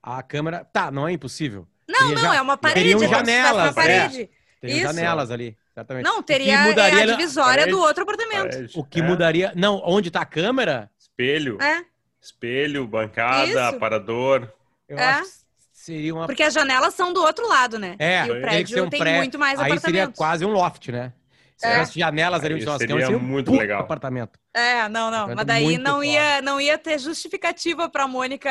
A 0.00 0.22
câmera. 0.22 0.64
Tá, 0.64 0.90
não 0.90 1.06
é 1.08 1.12
impossível. 1.12 1.66
Não, 1.88 1.98
Teria 1.98 2.14
não, 2.14 2.22
já- 2.22 2.36
é 2.36 2.40
uma 2.40 2.56
parede. 2.56 2.80
teriam 2.80 3.02
é 3.02 3.08
janelas, 3.08 3.62
uma 3.64 3.72
parede. 3.74 4.30
Tem 4.60 4.70
Isso. 4.74 4.82
janelas 4.82 5.30
ali. 5.32 5.58
Exatamente. 5.74 6.04
Não, 6.04 6.22
teria 6.22 6.54
é, 6.54 6.64
mudaria, 6.68 7.02
a 7.02 7.06
divisória 7.06 7.50
parede. 7.62 7.70
do 7.72 7.80
outro 7.80 8.02
apartamento. 8.04 8.50
Parede. 8.52 8.78
o 8.78 8.84
que 8.84 9.00
É. 9.00 9.02
mudaria. 9.02 9.52
Não, 9.56 9.82
onde 9.84 10.10
tá 10.10 10.20
a 10.20 10.26
câmera, 10.26 10.88
Espelho. 10.98 11.60
É, 11.60 11.84
Espelho, 12.20 12.86
bancada, 12.86 13.48
Isso. 13.48 13.58
aparador. 13.58 14.48
eu 14.88 14.96
É. 14.98 15.04
acho 15.14 15.30
que 15.40 15.41
seria 15.84 16.14
uma. 16.14 16.26
porque 16.26 16.42
as 16.42 16.54
janelas 16.54 16.94
são 16.94 17.12
do 17.12 17.22
outro 17.22 17.46
lado, 17.48 17.78
né? 17.78 17.96
É, 17.98 18.26
e 18.26 18.30
o 18.30 18.40
prédio 18.40 18.84
um 18.84 18.90
tem 18.90 19.00
pré- 19.00 19.16
muito 19.18 19.38
mais 19.38 19.58
Aí 19.58 19.66
seria 19.66 19.76
apartamentos. 19.78 20.18
quase 20.18 20.44
um 20.44 20.50
loft, 20.52 20.88
né? 20.88 21.12
Se 21.56 21.66
É. 21.68 21.72
tivesse 21.72 21.98
janelas 22.00 22.40
ali 22.40 22.48
Aí 22.48 22.54
onde 22.54 22.64
são 22.64 22.72
as 22.74 22.78
seria 22.80 23.00
seria 23.00 23.16
um 23.16 23.20
muito 23.20 23.52
legal. 23.52 23.80
apartamento. 23.82 24.32
É, 24.52 24.88
não, 24.88 25.10
não. 25.12 25.32
Mas 25.34 25.46
daí 25.46 25.78
não 25.78 25.94
foda. 25.96 26.06
ia, 26.06 26.42
não 26.42 26.60
ia 26.60 26.76
ter 26.76 26.98
justificativa 26.98 27.88
pra 27.88 28.08
Mônica 28.08 28.50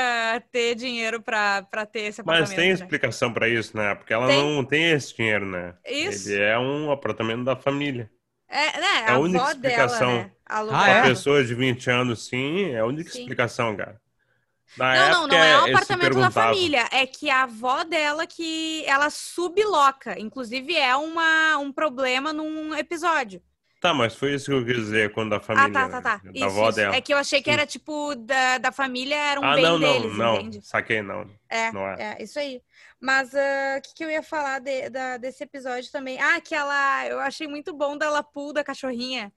ter 0.51 0.75
dinheiro 0.75 1.21
pra, 1.21 1.61
pra 1.63 1.85
ter 1.85 2.01
esse 2.03 2.21
apartamento. 2.21 2.49
Mas 2.49 2.55
tem 2.55 2.67
né? 2.69 2.73
explicação 2.73 3.33
pra 3.33 3.49
isso, 3.49 3.75
né? 3.75 3.95
Porque 3.95 4.13
ela 4.13 4.27
Tem. 4.27 4.37
não 4.55 4.63
tem 4.63 4.91
esse 4.91 5.13
dinheiro, 5.15 5.45
né? 5.45 5.73
Isso. 5.85 6.31
Ele 6.31 6.41
é 6.41 6.57
um 6.57 6.89
apartamento 6.91 7.43
da 7.43 7.55
família. 7.55 8.09
É, 8.49 8.79
né? 8.79 8.87
É 9.07 9.11
a 9.11 9.15
a 9.15 9.19
única 9.19 9.39
avó 9.43 9.53
dela, 9.55 9.67
explicação. 9.85 10.13
né? 10.15 10.31
Alugou. 10.45 10.77
Ah, 10.77 10.89
é? 10.89 11.01
pessoa 11.03 11.43
de 11.43 11.53
20 11.53 11.89
anos, 11.89 12.27
sim, 12.27 12.71
é 12.71 12.79
a 12.79 12.85
única 12.85 13.09
Sim. 13.09 13.19
explicação, 13.21 13.75
cara. 13.75 13.99
Na 14.77 15.09
Não, 15.09 15.27
não, 15.27 15.27
não 15.27 15.37
é 15.37 15.57
o 15.61 15.67
eles 15.67 15.85
se 15.85 15.93
apartamento 15.93 16.19
da 16.19 16.31
família. 16.31 16.87
É 16.91 17.05
que 17.05 17.29
a 17.29 17.43
avó 17.43 17.83
dela 17.83 18.25
que 18.25 18.83
ela 18.85 19.09
subloca. 19.09 20.17
Inclusive, 20.19 20.75
é 20.75 20.95
uma, 20.95 21.57
um 21.57 21.71
problema 21.71 22.31
num 22.31 22.75
episódio. 22.75 23.41
Tá, 23.81 23.95
mas 23.95 24.13
foi 24.15 24.35
isso 24.35 24.45
que 24.45 24.51
eu 24.53 24.63
quis 24.63 24.75
dizer 24.75 25.11
quando 25.11 25.33
a 25.33 25.39
família. 25.39 25.67
ah, 25.85 25.89
tá, 25.89 26.01
tá, 26.01 26.01
tá. 26.19 26.21
Da 26.23 26.31
Isso, 26.31 26.45
avó 26.45 26.69
isso. 26.69 26.75
dela. 26.75 26.95
É 26.95 27.01
que 27.01 27.11
eu 27.11 27.17
achei 27.17 27.41
que 27.41 27.49
era 27.49 27.65
tipo 27.65 28.13
da, 28.15 28.59
da 28.59 28.71
família, 28.71 29.15
era 29.15 29.41
um 29.41 29.43
ah, 29.43 29.55
bem 29.55 29.63
não, 29.63 29.79
não, 29.79 29.93
deles, 30.01 30.17
não. 30.17 30.35
entende? 30.35 30.61
Saquei, 30.61 31.01
não. 31.01 31.27
É, 31.49 31.71
Não 31.71 31.87
é. 31.87 32.15
é, 32.19 32.23
isso 32.23 32.37
aí. 32.37 32.61
Mas 32.99 33.33
ah, 33.33 33.77
o 33.79 33.81
que, 33.81 33.95
que 33.95 34.05
eu 34.05 34.11
ia 34.11 34.21
falar 34.21 34.59
de- 34.59 34.87
da- 34.91 35.17
desse 35.17 35.43
episódio 35.43 35.91
também? 35.91 36.19
Ah, 36.21 36.35
aquela. 36.35 37.07
Eu 37.07 37.19
achei 37.19 37.47
muito 37.47 37.73
bom 37.73 37.97
da 37.97 38.09
Lapu, 38.11 38.53
da 38.53 38.63
cachorrinha. 38.63 39.33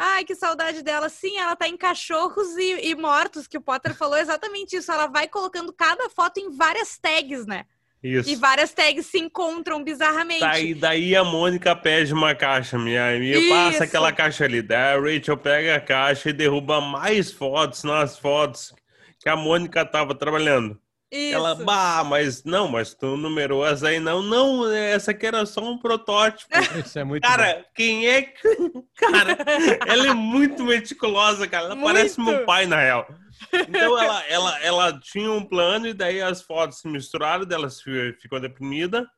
Ai, 0.00 0.24
que 0.24 0.36
saudade 0.36 0.80
dela. 0.80 1.08
Sim, 1.08 1.36
ela 1.38 1.56
tá 1.56 1.66
em 1.66 1.76
cachorros 1.76 2.56
e, 2.56 2.90
e 2.90 2.94
mortos, 2.94 3.48
que 3.48 3.58
o 3.58 3.60
Potter 3.60 3.96
falou 3.96 4.16
exatamente 4.16 4.76
isso. 4.76 4.92
Ela 4.92 5.08
vai 5.08 5.26
colocando 5.26 5.72
cada 5.72 6.08
foto 6.08 6.38
em 6.38 6.50
várias 6.56 6.96
tags, 6.96 7.44
né? 7.44 7.66
Isso. 8.00 8.30
E 8.30 8.36
várias 8.36 8.72
tags 8.72 9.06
se 9.06 9.18
encontram 9.18 9.82
bizarramente. 9.82 10.38
Daí, 10.38 10.72
daí 10.72 11.16
a 11.16 11.24
Mônica 11.24 11.74
pede 11.74 12.14
uma 12.14 12.32
caixa, 12.32 12.78
minha 12.78 13.12
amiga 13.12 13.40
passa 13.48 13.82
aquela 13.82 14.12
caixa 14.12 14.44
ali. 14.44 14.62
Daí 14.62 14.94
a 14.94 15.00
Rachel 15.00 15.36
pega 15.36 15.74
a 15.74 15.80
caixa 15.80 16.30
e 16.30 16.32
derruba 16.32 16.80
mais 16.80 17.32
fotos 17.32 17.82
nas 17.82 18.16
fotos 18.16 18.72
que 19.18 19.28
a 19.28 19.34
Mônica 19.34 19.84
tava 19.84 20.14
trabalhando. 20.14 20.80
Isso. 21.10 21.34
Ela, 21.34 21.54
bah, 21.54 22.04
mas 22.04 22.44
não, 22.44 22.68
mas 22.68 22.92
tu 22.92 23.16
numerou 23.16 23.66
essa 23.66 23.88
aí 23.88 23.98
não. 23.98 24.22
Não, 24.22 24.70
essa 24.70 25.12
aqui 25.12 25.26
era 25.26 25.46
só 25.46 25.62
um 25.62 25.78
protótipo. 25.78 26.50
Isso 26.84 26.98
é 26.98 27.04
muito 27.04 27.22
bom. 27.22 27.28
Cara, 27.28 27.64
quem 27.74 28.06
é 28.06 28.22
que. 28.22 28.48
Cara, 28.96 29.38
ela 29.86 30.08
é 30.08 30.12
muito 30.14 30.62
meticulosa, 30.64 31.48
cara. 31.48 31.66
Ela 31.66 31.74
Muito. 31.76 31.86
parece 31.86 32.20
meu 32.20 32.44
pai, 32.44 32.66
na 32.66 32.76
real. 32.80 33.08
Então 33.52 33.98
ela, 33.98 34.22
ela, 34.28 34.60
ela 34.60 35.00
tinha 35.00 35.32
um 35.32 35.42
plano 35.44 35.86
e 35.86 35.94
daí 35.94 36.20
as 36.20 36.42
fotos 36.42 36.80
se 36.80 36.88
misturaram, 36.88 37.46
daí 37.46 37.58
ela 37.58 37.70
fi- 37.70 38.12
ficou 38.20 38.38
deprimida. 38.38 39.08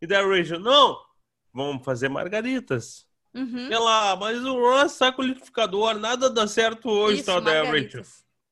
E 0.00 0.06
daí 0.06 0.18
a 0.22 0.26
Rachel, 0.26 0.60
não, 0.60 0.96
vamos 1.52 1.84
fazer 1.84 2.08
margaritas. 2.08 3.04
Uhum. 3.34 3.68
Ela, 3.70 4.16
mas 4.16 4.42
o 4.44 4.54
Ross 4.58 4.96
tá 4.96 5.10
com 5.12 5.20
o 5.20 5.24
liquidificador, 5.26 5.98
nada 5.98 6.30
dá 6.30 6.46
certo 6.46 6.88
hoje, 6.88 7.16
Isso, 7.18 7.26
tal. 7.26 7.40
Daí 7.40 7.58
a 7.58 7.64
Rachel. 7.64 8.02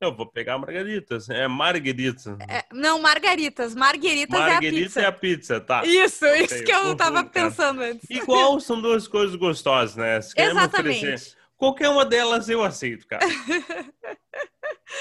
Eu 0.07 0.15
vou 0.15 0.27
pegar 0.27 0.59
margaritas. 0.59 1.29
É 1.31 1.47
margaritas. 1.49 2.27
É, 2.49 2.65
não, 2.73 3.01
margaritas. 3.01 3.75
Margueritas 3.75 4.39
Margarita 4.39 5.01
é 5.01 5.03
é 5.03 5.07
a 5.07 5.09
a 5.09 5.13
pizza, 5.13 5.61
tá. 5.61 5.81
pizza. 5.83 6.05
Isso, 6.05 6.27
isso 6.27 6.55
Sei, 6.55 6.65
que 6.65 6.73
eu 6.73 6.97
tava 6.97 7.25
confundo, 7.25 7.31
cara. 7.33 7.51
pensando 7.51 7.83
antes. 7.83 8.11
Igual 8.11 8.61
são 8.61 8.81
duas 8.81 9.07
coisas 9.09 9.37
gostosas, 9.37 9.97
né? 9.97 10.21
Se 10.21 10.35
me 10.37 10.43
oferecer 10.49 11.13
Exatamente. 11.13 11.37
Qualquer 11.57 11.89
uma 11.89 12.05
delas 12.05 12.49
eu 12.49 12.63
aceito, 12.65 13.07
cara. 13.07 13.25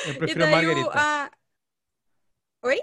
Eu 0.06 0.16
prefiro 0.16 0.44
a 0.46 0.48
Margarita. 0.48 0.88
o, 0.88 0.92
a... 0.94 1.32
Oi? 2.64 2.80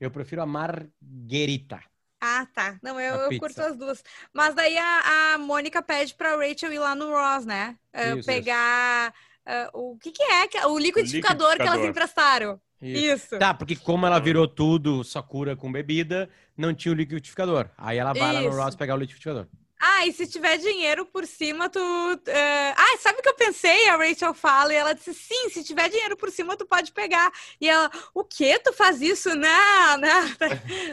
Eu 0.00 0.10
prefiro 0.10 0.42
a 0.42 0.46
Marguerita. 0.46 1.80
Ah, 2.20 2.46
tá. 2.54 2.78
Não, 2.82 3.00
eu, 3.00 3.14
A 3.14 3.18
eu 3.24 3.28
pizza. 3.28 3.40
curto 3.40 3.62
as 3.62 3.76
duas. 3.76 4.04
Mas 4.32 4.54
daí 4.54 4.76
a, 4.76 5.34
a 5.34 5.38
Mônica 5.38 5.80
pede 5.82 6.14
pra 6.14 6.36
Rachel 6.36 6.72
ir 6.72 6.78
lá 6.78 6.94
no 6.94 7.10
Ross, 7.10 7.46
né? 7.46 7.76
Eh, 7.92 8.16
Isso, 8.16 8.26
pegar 8.26 9.14
ah, 9.50 9.70
o 9.74 9.96
que 9.98 10.10
que 10.12 10.22
é? 10.22 10.48
que- 10.48 10.58
O 10.66 10.78
liquidificador, 10.78 11.56
que 11.56 11.62
elas 11.62 11.80
liquidificador. 11.80 11.88
emprestaram. 11.90 12.60
Isso. 12.82 13.24
Isso. 13.26 13.38
Tá, 13.38 13.52
porque 13.52 13.76
como 13.76 14.06
ela 14.06 14.18
virou 14.18 14.48
tudo 14.48 15.04
só 15.04 15.22
cura 15.22 15.54
com 15.54 15.70
bebida, 15.70 16.30
não 16.56 16.72
tinha 16.72 16.92
o 16.92 16.96
liquidificador. 16.96 17.68
Aí 17.76 17.98
ela 17.98 18.12
vai 18.14 18.32
lá 18.32 18.40
no 18.40 18.48
Isso. 18.48 18.58
Ross 18.58 18.74
pegar 18.74 18.94
o 18.94 18.98
liquidificador. 18.98 19.46
Ah, 19.82 20.06
e 20.06 20.12
se 20.12 20.26
tiver 20.26 20.58
dinheiro 20.58 21.06
por 21.06 21.26
cima, 21.26 21.70
tu. 21.70 21.78
eh, 22.26 22.74
Ah, 22.76 22.98
sabe 22.98 23.18
o 23.18 23.22
que 23.22 23.28
eu 23.30 23.34
pensei? 23.34 23.88
A 23.88 23.96
Rachel 23.96 24.34
fala 24.34 24.74
e 24.74 24.76
ela 24.76 24.92
disse: 24.92 25.14
sim, 25.14 25.48
se 25.48 25.64
tiver 25.64 25.88
dinheiro 25.88 26.18
por 26.18 26.30
cima, 26.30 26.54
tu 26.54 26.66
pode 26.66 26.92
pegar. 26.92 27.32
E 27.58 27.66
ela, 27.66 27.90
o 28.14 28.22
quê? 28.22 28.58
Tu 28.62 28.74
faz 28.74 29.00
isso? 29.00 29.30
Não, 29.34 29.96
não, 29.96 30.28
tá, 30.36 30.48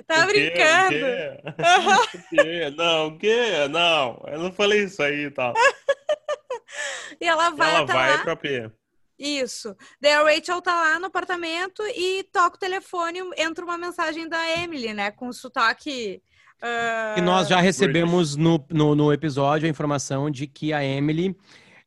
tá 0.08 0.24
O 0.26 0.28
quê? 0.28 0.52
brincando. 0.54 0.96
O 0.96 1.54
quê? 1.54 2.18
O 2.18 2.30
quê? 2.30 2.74
Não, 2.78 3.08
o 3.08 3.18
quê? 3.18 3.68
Não, 3.70 4.24
eu 4.28 4.40
não 4.40 4.54
falei 4.54 4.84
isso 4.86 5.04
aí 5.04 5.26
e 5.26 5.32
tal. 5.32 5.54
E 7.22 7.26
ela 7.26 7.50
vai 7.52 7.70
Ela 7.70 7.84
até 7.84 7.94
vai 7.94 8.18
lá. 8.18 8.24
pra 8.24 8.36
P. 8.36 8.72
Isso. 9.20 9.76
Daí 10.00 10.14
a 10.14 10.24
Rachel 10.24 10.62
tá 10.62 10.76
lá 10.76 11.00
no 11.00 11.08
apartamento 11.08 11.82
e 11.96 12.24
toca 12.32 12.56
o 12.56 12.60
telefone, 12.60 13.20
entra 13.36 13.66
uma 13.66 13.78
mensagem 13.78 14.28
da 14.30 14.48
Emily, 14.62 14.94
né? 14.94 15.10
Com 15.10 15.32
sotaque. 15.34 16.22
ah, 16.62 17.16
E 17.18 17.22
nós 17.22 17.48
já 17.48 17.60
recebemos 17.60 18.36
no, 18.36 18.64
no, 18.70 18.94
no 18.94 19.12
episódio 19.12 19.66
a 19.66 19.70
informação 19.70 20.30
de 20.30 20.46
que 20.46 20.72
a 20.72 20.84
Emily 20.84 21.36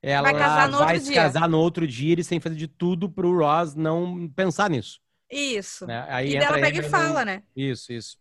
ela 0.02 0.32
Vai 0.32 0.40
casar 0.40 0.68
no 0.70 0.78
vai 0.78 0.86
outro 0.94 1.00
se 1.06 1.12
dia. 1.12 1.22
casar 1.22 1.48
no 1.48 1.58
outro 1.58 1.86
dia. 1.86 2.12
Eles 2.12 2.26
têm 2.26 2.38
que 2.40 2.42
fazer 2.42 2.56
de 2.56 2.66
tudo 2.66 3.08
pro 3.08 3.36
Ross 3.38 3.74
não 3.76 4.28
pensar 4.34 4.68
nisso. 4.70 4.98
Isso. 5.30 5.86
Né? 5.86 6.04
Aí 6.08 6.30
E 6.30 6.36
entra 6.36 6.48
ela 6.48 6.56
a 6.56 6.60
pega 6.60 6.80
e 6.80 6.88
fala, 6.90 7.20
no- 7.20 7.26
né? 7.26 7.42
Isso, 7.54 7.92
isso. 7.92 8.16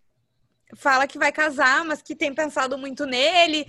Fala 0.76 1.08
que 1.08 1.18
vai 1.18 1.32
casar, 1.32 1.84
mas 1.84 2.02
que 2.02 2.16
tem 2.16 2.34
pensado 2.34 2.78
muito 2.78 3.06
nele. 3.06 3.68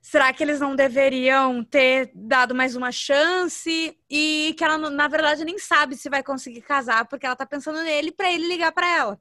Será 0.00 0.32
que 0.32 0.42
eles 0.42 0.60
não 0.60 0.74
deveriam 0.74 1.62
ter 1.64 2.10
dado 2.14 2.54
mais 2.54 2.74
uma 2.74 2.90
chance? 2.90 3.96
E 4.10 4.54
que 4.58 4.64
ela, 4.64 4.90
na 4.90 5.08
verdade, 5.08 5.44
nem 5.44 5.58
sabe 5.58 5.96
se 5.96 6.10
vai 6.10 6.22
conseguir 6.22 6.62
casar, 6.62 7.06
porque 7.06 7.24
ela 7.24 7.36
tá 7.36 7.46
pensando 7.46 7.82
nele 7.82 8.10
para 8.10 8.30
ele 8.30 8.48
ligar 8.48 8.72
para 8.72 8.88
ela. 8.88 9.20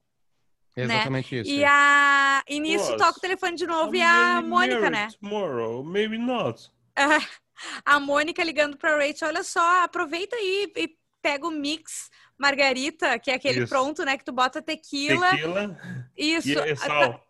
Né? 0.76 0.84
Exatamente 0.84 1.36
né? 1.36 1.42
isso. 1.42 1.52
E, 1.52 1.66
a... 1.66 2.44
e 2.48 2.60
nisso 2.60 2.98
toca 2.98 3.18
o 3.18 3.22
telefone 3.22 3.56
de 3.56 3.68
novo 3.68 3.94
I'm 3.96 4.00
e 4.00 4.02
a 4.02 4.42
Mônica, 4.42 4.90
né? 4.90 5.08
Tomorrow, 5.20 5.84
maybe 5.84 6.18
not. 6.18 6.72
a 7.86 8.00
Mônica 8.00 8.44
ligando 8.44 8.78
pra 8.78 8.98
Rachel, 8.98 9.28
olha 9.28 9.44
só, 9.44 9.84
aproveita 9.84 10.36
aí 10.36 10.72
e 10.76 10.96
pega 11.22 11.48
o 11.48 11.52
mix 11.52 12.10
margarita, 12.42 13.20
que 13.20 13.30
é 13.30 13.36
aquele 13.36 13.62
Isso. 13.62 13.70
pronto, 13.70 14.04
né? 14.04 14.18
Que 14.18 14.26
tu 14.26 14.32
bota 14.32 14.62
tequila. 14.62 15.30
Tequila. 15.30 15.78
Isso. 16.18 16.50
E, 16.50 16.76
sal. 16.76 17.28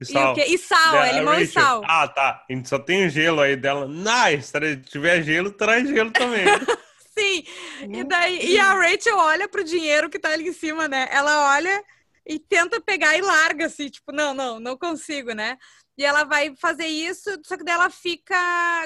E 0.00 0.04
sal. 0.04 0.38
E, 0.38 0.54
e 0.54 0.58
sal, 0.58 1.04
é 1.04 1.12
limão 1.12 1.34
Rachel. 1.34 1.44
e 1.44 1.52
sal. 1.52 1.82
Ah, 1.86 2.08
tá. 2.08 2.44
A 2.48 2.52
gente 2.52 2.68
só 2.68 2.78
tem 2.78 3.08
gelo 3.10 3.40
aí 3.40 3.54
dela. 3.54 3.86
Nice. 3.86 4.48
Se 4.48 4.76
tiver 4.78 5.22
gelo, 5.22 5.52
traz 5.52 5.88
gelo 5.88 6.10
também. 6.10 6.44
Sim. 7.18 7.44
E 7.82 8.04
daí, 8.04 8.52
e 8.52 8.58
a 8.58 8.74
Rachel 8.74 9.16
olha 9.16 9.48
pro 9.48 9.64
dinheiro 9.64 10.10
que 10.10 10.18
tá 10.18 10.30
ali 10.30 10.48
em 10.48 10.52
cima, 10.52 10.88
né? 10.88 11.08
Ela 11.10 11.54
olha 11.54 11.84
e 12.26 12.38
tenta 12.38 12.80
pegar 12.80 13.16
e 13.16 13.22
larga, 13.22 13.66
assim, 13.66 13.88
tipo, 13.88 14.12
não, 14.12 14.34
não, 14.34 14.60
não 14.60 14.76
consigo, 14.76 15.32
né? 15.32 15.56
E 15.96 16.04
ela 16.04 16.24
vai 16.24 16.54
fazer 16.56 16.86
isso, 16.86 17.30
só 17.42 17.56
que 17.56 17.64
daí 17.64 17.74
ela 17.74 17.88
fica. 17.88 18.36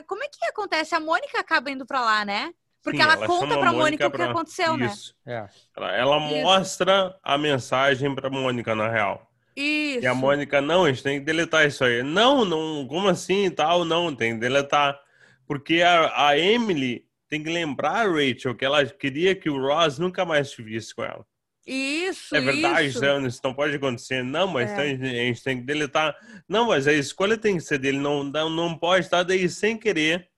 Como 0.06 0.22
é 0.22 0.28
que 0.28 0.44
acontece? 0.46 0.94
A 0.94 1.00
Mônica 1.00 1.40
acaba 1.40 1.70
indo 1.70 1.84
pra 1.84 2.00
lá, 2.00 2.24
né? 2.24 2.52
Porque 2.82 2.96
Sim, 2.96 3.02
ela, 3.02 3.12
ela, 3.14 3.26
conta 3.26 3.58
pra 3.58 3.72
Mônica, 3.72 4.06
o 4.06 4.10
que 4.10 4.22
aconteceu, 4.22 4.76
né? 4.76 4.86
Isso. 4.86 5.14
né? 5.26 5.34
É. 5.34 5.48
Ela, 5.76 5.96
ela 5.96 6.18
mostra 6.20 7.14
a 7.22 7.36
mensagem 7.36 8.14
pra 8.14 8.30
Mônica, 8.30 8.74
na 8.74 8.88
real. 8.88 9.30
Isso. 9.54 10.02
E 10.02 10.06
a 10.06 10.14
Mônica, 10.14 10.60
não, 10.62 10.84
a 10.84 10.88
gente 10.88 11.02
tem 11.02 11.18
que 11.18 11.24
deletar 11.24 11.66
isso 11.66 11.84
aí. 11.84 12.02
Não, 12.02 12.44
não, 12.44 12.86
como 12.88 13.08
assim 13.08 13.46
e 13.46 13.50
tal? 13.50 13.84
Não, 13.84 14.14
tem 14.14 14.34
que 14.34 14.40
deletar. 14.40 14.98
Porque 15.46 15.82
a, 15.82 16.28
a 16.28 16.38
Emily 16.38 17.04
tem 17.28 17.42
que 17.42 17.50
lembrar 17.50 18.06
a 18.06 18.08
Rachel 18.10 18.54
que 18.54 18.64
ela 18.64 18.84
queria 18.86 19.34
que 19.34 19.50
o 19.50 19.60
Ross 19.60 19.98
nunca 19.98 20.24
mais 20.24 20.50
te 20.50 20.62
visse 20.62 20.94
com 20.94 21.04
ela. 21.04 21.24
Isso, 21.66 22.34
É 22.34 22.40
verdade, 22.40 22.88
isso. 22.88 23.04
isso 23.26 23.40
não 23.44 23.52
pode 23.52 23.76
acontecer. 23.76 24.24
Não, 24.24 24.46
mas 24.48 24.70
É. 24.70 24.72
então 24.72 24.84
a 24.84 24.88
gente- 24.88 25.04
a 25.04 25.22
gente 25.24 25.42
tem 25.44 25.58
que 25.58 25.64
deletar. 25.64 26.16
Não, 26.48 26.68
mas 26.68 26.88
a 26.88 26.92
escolha 26.92 27.36
tem 27.36 27.56
que 27.56 27.62
ser 27.62 27.78
dele. 27.78 27.98
Não, 27.98 28.24
não, 28.24 28.48
não 28.48 28.76
pode 28.78 29.04
estar 29.04 29.22
daí 29.22 29.48
sem 29.48 29.76
querer. 29.76 30.29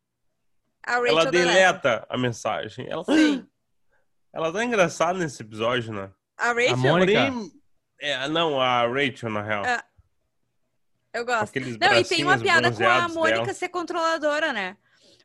A 0.85 0.93
Rachel 0.97 1.07
ela 1.09 1.31
deleta. 1.31 1.53
deleta 1.53 2.07
a 2.09 2.19
mensagem. 2.19 2.87
Ela, 2.91 3.05
Sim. 3.05 3.47
ela 4.33 4.53
tá 4.53 4.65
engraçada 4.65 5.19
nesse 5.19 5.43
episódio, 5.43 5.93
né? 5.93 6.11
A 6.37 6.49
Rachel, 6.53 6.73
A 6.75 6.77
Mônica. 6.77 7.33
É, 8.01 8.29
não, 8.29 8.61
a 8.61 8.87
Rachel, 8.87 9.31
na 9.31 9.43
real. 9.43 9.65
É, 9.65 9.81
eu 11.15 11.25
gosto. 11.25 11.45
aqueles 11.51 11.79
Não, 11.79 11.95
e 11.95 12.05
tem 12.05 12.25
uma 12.25 12.39
piada 12.39 12.73
com 12.73 12.85
a 12.89 13.09
Mônica 13.09 13.41
dela. 13.43 13.55
ser 13.55 13.69
controladora, 13.69 14.53
né? 14.53 14.77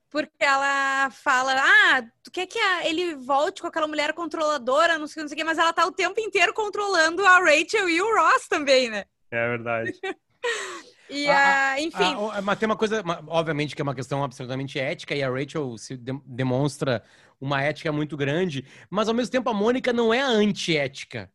Porque 0.10 0.32
ela 0.40 1.10
fala, 1.12 1.54
ah, 1.58 2.04
tu 2.24 2.32
quer 2.32 2.46
que 2.46 2.58
a- 2.58 2.86
ele 2.88 3.16
volte 3.16 3.62
com 3.62 3.68
aquela 3.68 3.88
mulher 3.88 4.14
controladora, 4.14 4.98
não 4.98 5.06
sei, 5.08 5.22
não 5.24 5.28
sei 5.28 5.36
o 5.36 5.38
que, 5.38 5.44
mas 5.44 5.58
ela 5.58 5.74
tá 5.74 5.86
o 5.86 5.92
tempo 5.92 6.18
inteiro 6.20 6.54
controlando 6.54 7.26
a 7.26 7.40
Rachel 7.40 7.90
e 7.90 8.02
o 8.02 8.16
Ross 8.16 8.48
também, 8.48 8.90
né? 8.90 9.04
É 9.32 9.50
verdade. 9.50 9.92
E, 11.10 11.30
Ah, 11.30 11.62
ah, 11.72 11.82
enfim, 11.82 12.22
Ah, 12.34 12.42
mas 12.42 12.58
tem 12.60 12.66
uma 12.68 12.78
coisa, 12.78 13.04
obviamente, 13.28 13.76
que 13.76 13.82
é 13.82 13.84
uma 13.84 13.96
questão 13.96 14.24
absolutamente 14.24 14.80
ética, 14.80 15.16
e 15.16 15.24
a 15.24 15.30
Rachel 15.30 15.78
se 15.78 15.98
de- 15.98 16.20
demonstra 16.26 17.04
uma 17.40 17.62
ética 17.62 17.92
muito 17.92 18.18
grande, 18.18 18.66
mas 18.90 19.08
ao 19.08 19.14
mesmo 19.14 19.32
tempo 19.32 19.50
a 19.50 19.54
Mônica 19.54 19.94
não 19.94 20.14
é 20.14 20.20
antiética. 20.22 21.32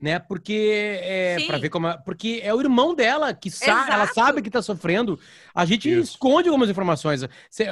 Né? 0.00 0.18
Porque 0.18 0.98
é 1.02 1.46
para 1.46 1.58
ver 1.58 1.70
como, 1.70 1.86
é- 1.88 1.96
porque 1.98 2.40
é 2.42 2.52
o 2.52 2.60
irmão 2.60 2.94
dela 2.94 3.32
que 3.32 3.50
sa 3.50 3.86
ela 3.90 4.06
sabe 4.06 4.42
que 4.42 4.50
tá 4.50 4.60
sofrendo. 4.60 5.18
A 5.54 5.64
gente 5.64 5.88
Isso. 5.90 6.12
esconde 6.12 6.48
algumas 6.48 6.68
informações. 6.68 7.22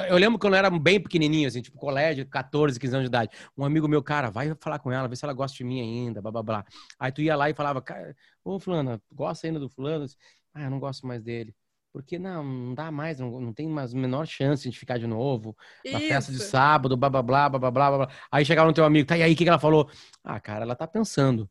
Eu 0.09 0.17
lembro 0.17 0.39
quando 0.39 0.53
eu 0.53 0.57
era 0.59 0.69
bem 0.69 0.99
pequenininho, 0.99 1.47
assim, 1.47 1.61
tipo 1.61 1.77
colégio, 1.77 2.25
14, 2.25 2.79
15 2.79 2.95
anos 2.95 3.05
de 3.05 3.09
idade. 3.09 3.31
Um 3.57 3.65
amigo 3.65 3.87
meu, 3.87 4.01
cara, 4.01 4.29
vai 4.29 4.55
falar 4.59 4.79
com 4.79 4.91
ela, 4.91 5.07
ver 5.07 5.15
se 5.15 5.25
ela 5.25 5.33
gosta 5.33 5.57
de 5.57 5.63
mim 5.63 5.81
ainda, 5.81 6.21
blá 6.21 6.31
blá 6.31 6.43
blá. 6.43 6.65
Aí 6.99 7.11
tu 7.11 7.21
ia 7.21 7.35
lá 7.35 7.49
e 7.49 7.53
falava, 7.53 7.81
cara, 7.81 8.15
ô 8.43 8.59
fulana, 8.59 9.01
gosta 9.11 9.45
ainda 9.47 9.59
do 9.59 9.69
fulano? 9.69 10.05
Ah, 10.53 10.63
eu 10.63 10.69
não 10.69 10.79
gosto 10.79 11.05
mais 11.05 11.21
dele. 11.21 11.53
Porque 11.91 12.17
não, 12.17 12.43
não 12.43 12.73
dá 12.73 12.91
mais, 12.91 13.19
não, 13.19 13.39
não 13.39 13.53
tem 13.53 13.67
mais 13.67 13.93
a 13.93 13.97
menor 13.97 14.25
chance 14.25 14.67
de 14.67 14.79
ficar 14.79 14.97
de 14.97 15.05
novo. 15.05 15.55
Na 15.91 15.99
festa 15.99 16.31
de 16.31 16.39
sábado, 16.39 16.97
blá 16.97 17.07
blá 17.09 17.21
blá 17.21 17.49
blá 17.49 17.59
blá 17.59 17.71
blá 17.71 17.89
blá. 17.91 17.97
blá. 18.07 18.15
Aí 18.31 18.43
chegava 18.43 18.67
no 18.67 18.73
teu 18.73 18.83
amigo, 18.83 19.07
tá, 19.07 19.15
e 19.15 19.21
aí 19.21 19.33
o 19.33 19.35
que, 19.35 19.43
que 19.43 19.49
ela 19.49 19.59
falou? 19.59 19.87
Ah, 20.23 20.39
cara, 20.39 20.63
ela 20.63 20.75
tá 20.75 20.87
pensando. 20.87 21.47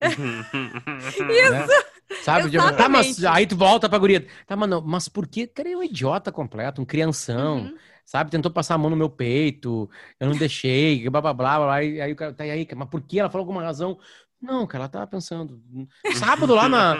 Né? 0.00 1.66
Sabe? 2.22 2.50
Tá, 2.76 2.88
mas 2.88 3.24
aí 3.24 3.46
tu 3.46 3.56
volta 3.56 3.88
pra 3.88 3.98
guria. 3.98 4.26
Tá, 4.46 4.56
mano, 4.56 4.82
mas 4.84 5.08
por 5.08 5.26
que? 5.26 5.46
Cara, 5.46 5.70
é 5.70 5.76
um 5.76 5.82
idiota 5.82 6.32
completo, 6.32 6.82
um 6.82 6.84
crianção. 6.84 7.58
Uhum. 7.58 7.76
Sabe? 8.04 8.30
Tentou 8.30 8.50
passar 8.50 8.74
a 8.74 8.78
mão 8.78 8.90
no 8.90 8.96
meu 8.96 9.08
peito, 9.08 9.88
eu 10.18 10.28
não 10.28 10.36
deixei, 10.36 11.08
blá 11.08 11.20
blá 11.20 11.32
blá, 11.32 11.58
blá 11.58 11.74
aí, 11.76 12.00
aí 12.00 12.12
o 12.12 12.16
cara, 12.16 12.32
tá 12.32 12.42
aí, 12.42 12.66
mas 12.74 12.88
por 12.88 13.00
que? 13.02 13.20
Ela 13.20 13.30
falou 13.30 13.44
alguma 13.44 13.62
razão. 13.62 13.96
Não, 14.42 14.66
cara, 14.66 14.84
ela 14.84 14.88
tava 14.88 15.06
pensando. 15.06 15.60
Sábado 16.14 16.54
lá 16.54 16.66
na, 16.66 16.94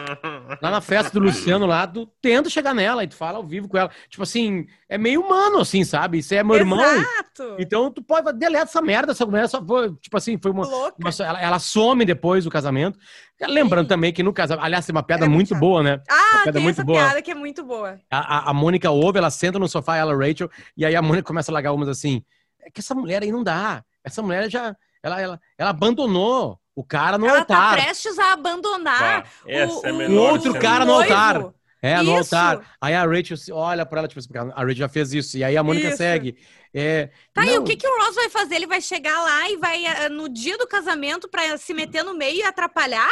lá 0.60 0.70
na 0.70 0.80
festa 0.82 1.10
do 1.10 1.20
Luciano, 1.24 1.64
lá, 1.64 1.86
tu 1.86 2.06
tenta 2.20 2.50
chegar 2.50 2.74
nela 2.74 3.02
e 3.02 3.08
tu 3.08 3.14
fala 3.14 3.38
ao 3.38 3.46
vivo 3.46 3.66
com 3.66 3.78
ela. 3.78 3.90
Tipo 4.10 4.24
assim, 4.24 4.66
é 4.86 4.98
meio 4.98 5.22
humano, 5.22 5.58
assim, 5.58 5.82
sabe? 5.82 6.18
Isso 6.18 6.34
é 6.34 6.44
meu 6.44 6.56
irmão. 6.56 6.78
Exato. 6.84 7.56
Então 7.58 7.90
tu 7.90 8.02
pode 8.02 8.30
deleta 8.34 8.64
essa 8.64 8.82
merda, 8.82 9.12
essa 9.12 9.24
mulher 9.24 9.48
só 9.48 9.64
foi, 9.64 9.90
tipo 9.94 10.14
assim, 10.18 10.36
foi 10.36 10.50
uma. 10.50 10.66
Uma- 10.66 11.10
ela, 11.20 11.40
ela 11.40 11.58
some 11.58 12.04
depois 12.04 12.44
do 12.44 12.50
casamento. 12.50 12.98
Lembrando 13.40 13.86
Sim. 13.86 13.88
também 13.88 14.12
que 14.12 14.22
no 14.22 14.34
casamento. 14.34 14.64
Aliás, 14.66 14.84
tem 14.84 14.94
uma 14.94 15.02
piada 15.02 15.24
Era 15.24 15.30
muito 15.32 15.54
muito 15.54 15.60
boa, 15.60 15.82
né? 15.82 16.02
Ah, 16.10 16.40
piada 16.42 16.52
tem 16.52 16.62
muito 16.62 16.76
essa 16.76 16.84
boa. 16.84 16.98
piada 16.98 17.22
que 17.22 17.30
é 17.30 17.34
muito 17.34 17.64
boa. 17.64 17.98
A, 18.10 18.18
a, 18.18 18.50
a 18.50 18.52
Mônica 18.52 18.90
ouve, 18.90 19.16
ela 19.16 19.30
senta 19.30 19.58
no 19.58 19.66
sofá, 19.66 19.96
ela, 19.96 20.14
Rachel, 20.14 20.50
e 20.76 20.84
aí 20.84 20.94
a 20.94 21.00
Mônica 21.00 21.24
começa 21.26 21.50
a 21.50 21.54
largar 21.54 21.72
umas 21.72 21.88
assim. 21.88 22.22
É 22.60 22.70
que 22.70 22.80
essa 22.80 22.94
mulher 22.94 23.22
aí 23.22 23.32
não 23.32 23.42
dá. 23.42 23.82
Essa 24.04 24.20
mulher 24.20 24.50
já. 24.50 24.76
Ela, 25.02 25.18
ela, 25.18 25.40
ela 25.56 25.70
abandonou 25.70 26.59
o 26.80 26.84
cara 26.84 27.18
no 27.18 27.26
Ela 27.26 27.44
tá 27.44 27.56
altar. 27.56 27.72
prestes 27.82 28.18
a 28.18 28.32
abandonar 28.32 29.22
Tá, 29.22 29.28
essa 29.46 29.88
é 29.88 29.92
o, 29.92 30.10
O 30.10 30.16
outro 30.16 30.58
cara 30.58 30.84
no 30.84 30.92
noivo. 30.94 31.12
altar. 31.12 31.52
É, 31.82 31.96
no 32.02 32.18
Isso. 32.20 32.34
altar. 32.36 32.76
Aí 32.80 32.94
a 32.94 33.04
Rachel 33.06 33.36
se 33.38 33.50
olha 33.52 33.86
pra 33.86 34.00
ela, 34.00 34.08
tipo 34.08 34.18
assim, 34.20 34.28
a 34.36 34.60
Rachel 34.60 34.74
já 34.76 34.88
fez 34.88 35.14
isso. 35.14 35.38
E 35.38 35.44
aí 35.44 35.56
a 35.56 35.62
Mônica 35.62 35.88
Isso. 35.88 35.96
segue. 35.96 36.36
É, 36.74 37.08
Tá, 37.32 37.42
e 37.44 37.54
não, 37.54 37.62
o 37.62 37.64
que, 37.64 37.74
que 37.74 37.86
o 37.88 37.98
Ross 38.04 38.14
vai 38.14 38.28
fazer? 38.28 38.56
Ele 38.56 38.66
vai 38.66 38.80
chegar 38.82 39.18
lá 39.22 39.48
e 39.50 39.56
vai, 39.56 39.84
eh, 39.86 40.08
no 40.10 40.28
dia 40.28 40.56
do 40.58 40.66
casamento, 40.66 41.26
pra 41.28 41.56
se 41.58 41.72
meter 41.74 42.04
no 42.04 42.14
meio 42.14 42.36
e 42.36 42.42
atrapalhar? 42.42 43.10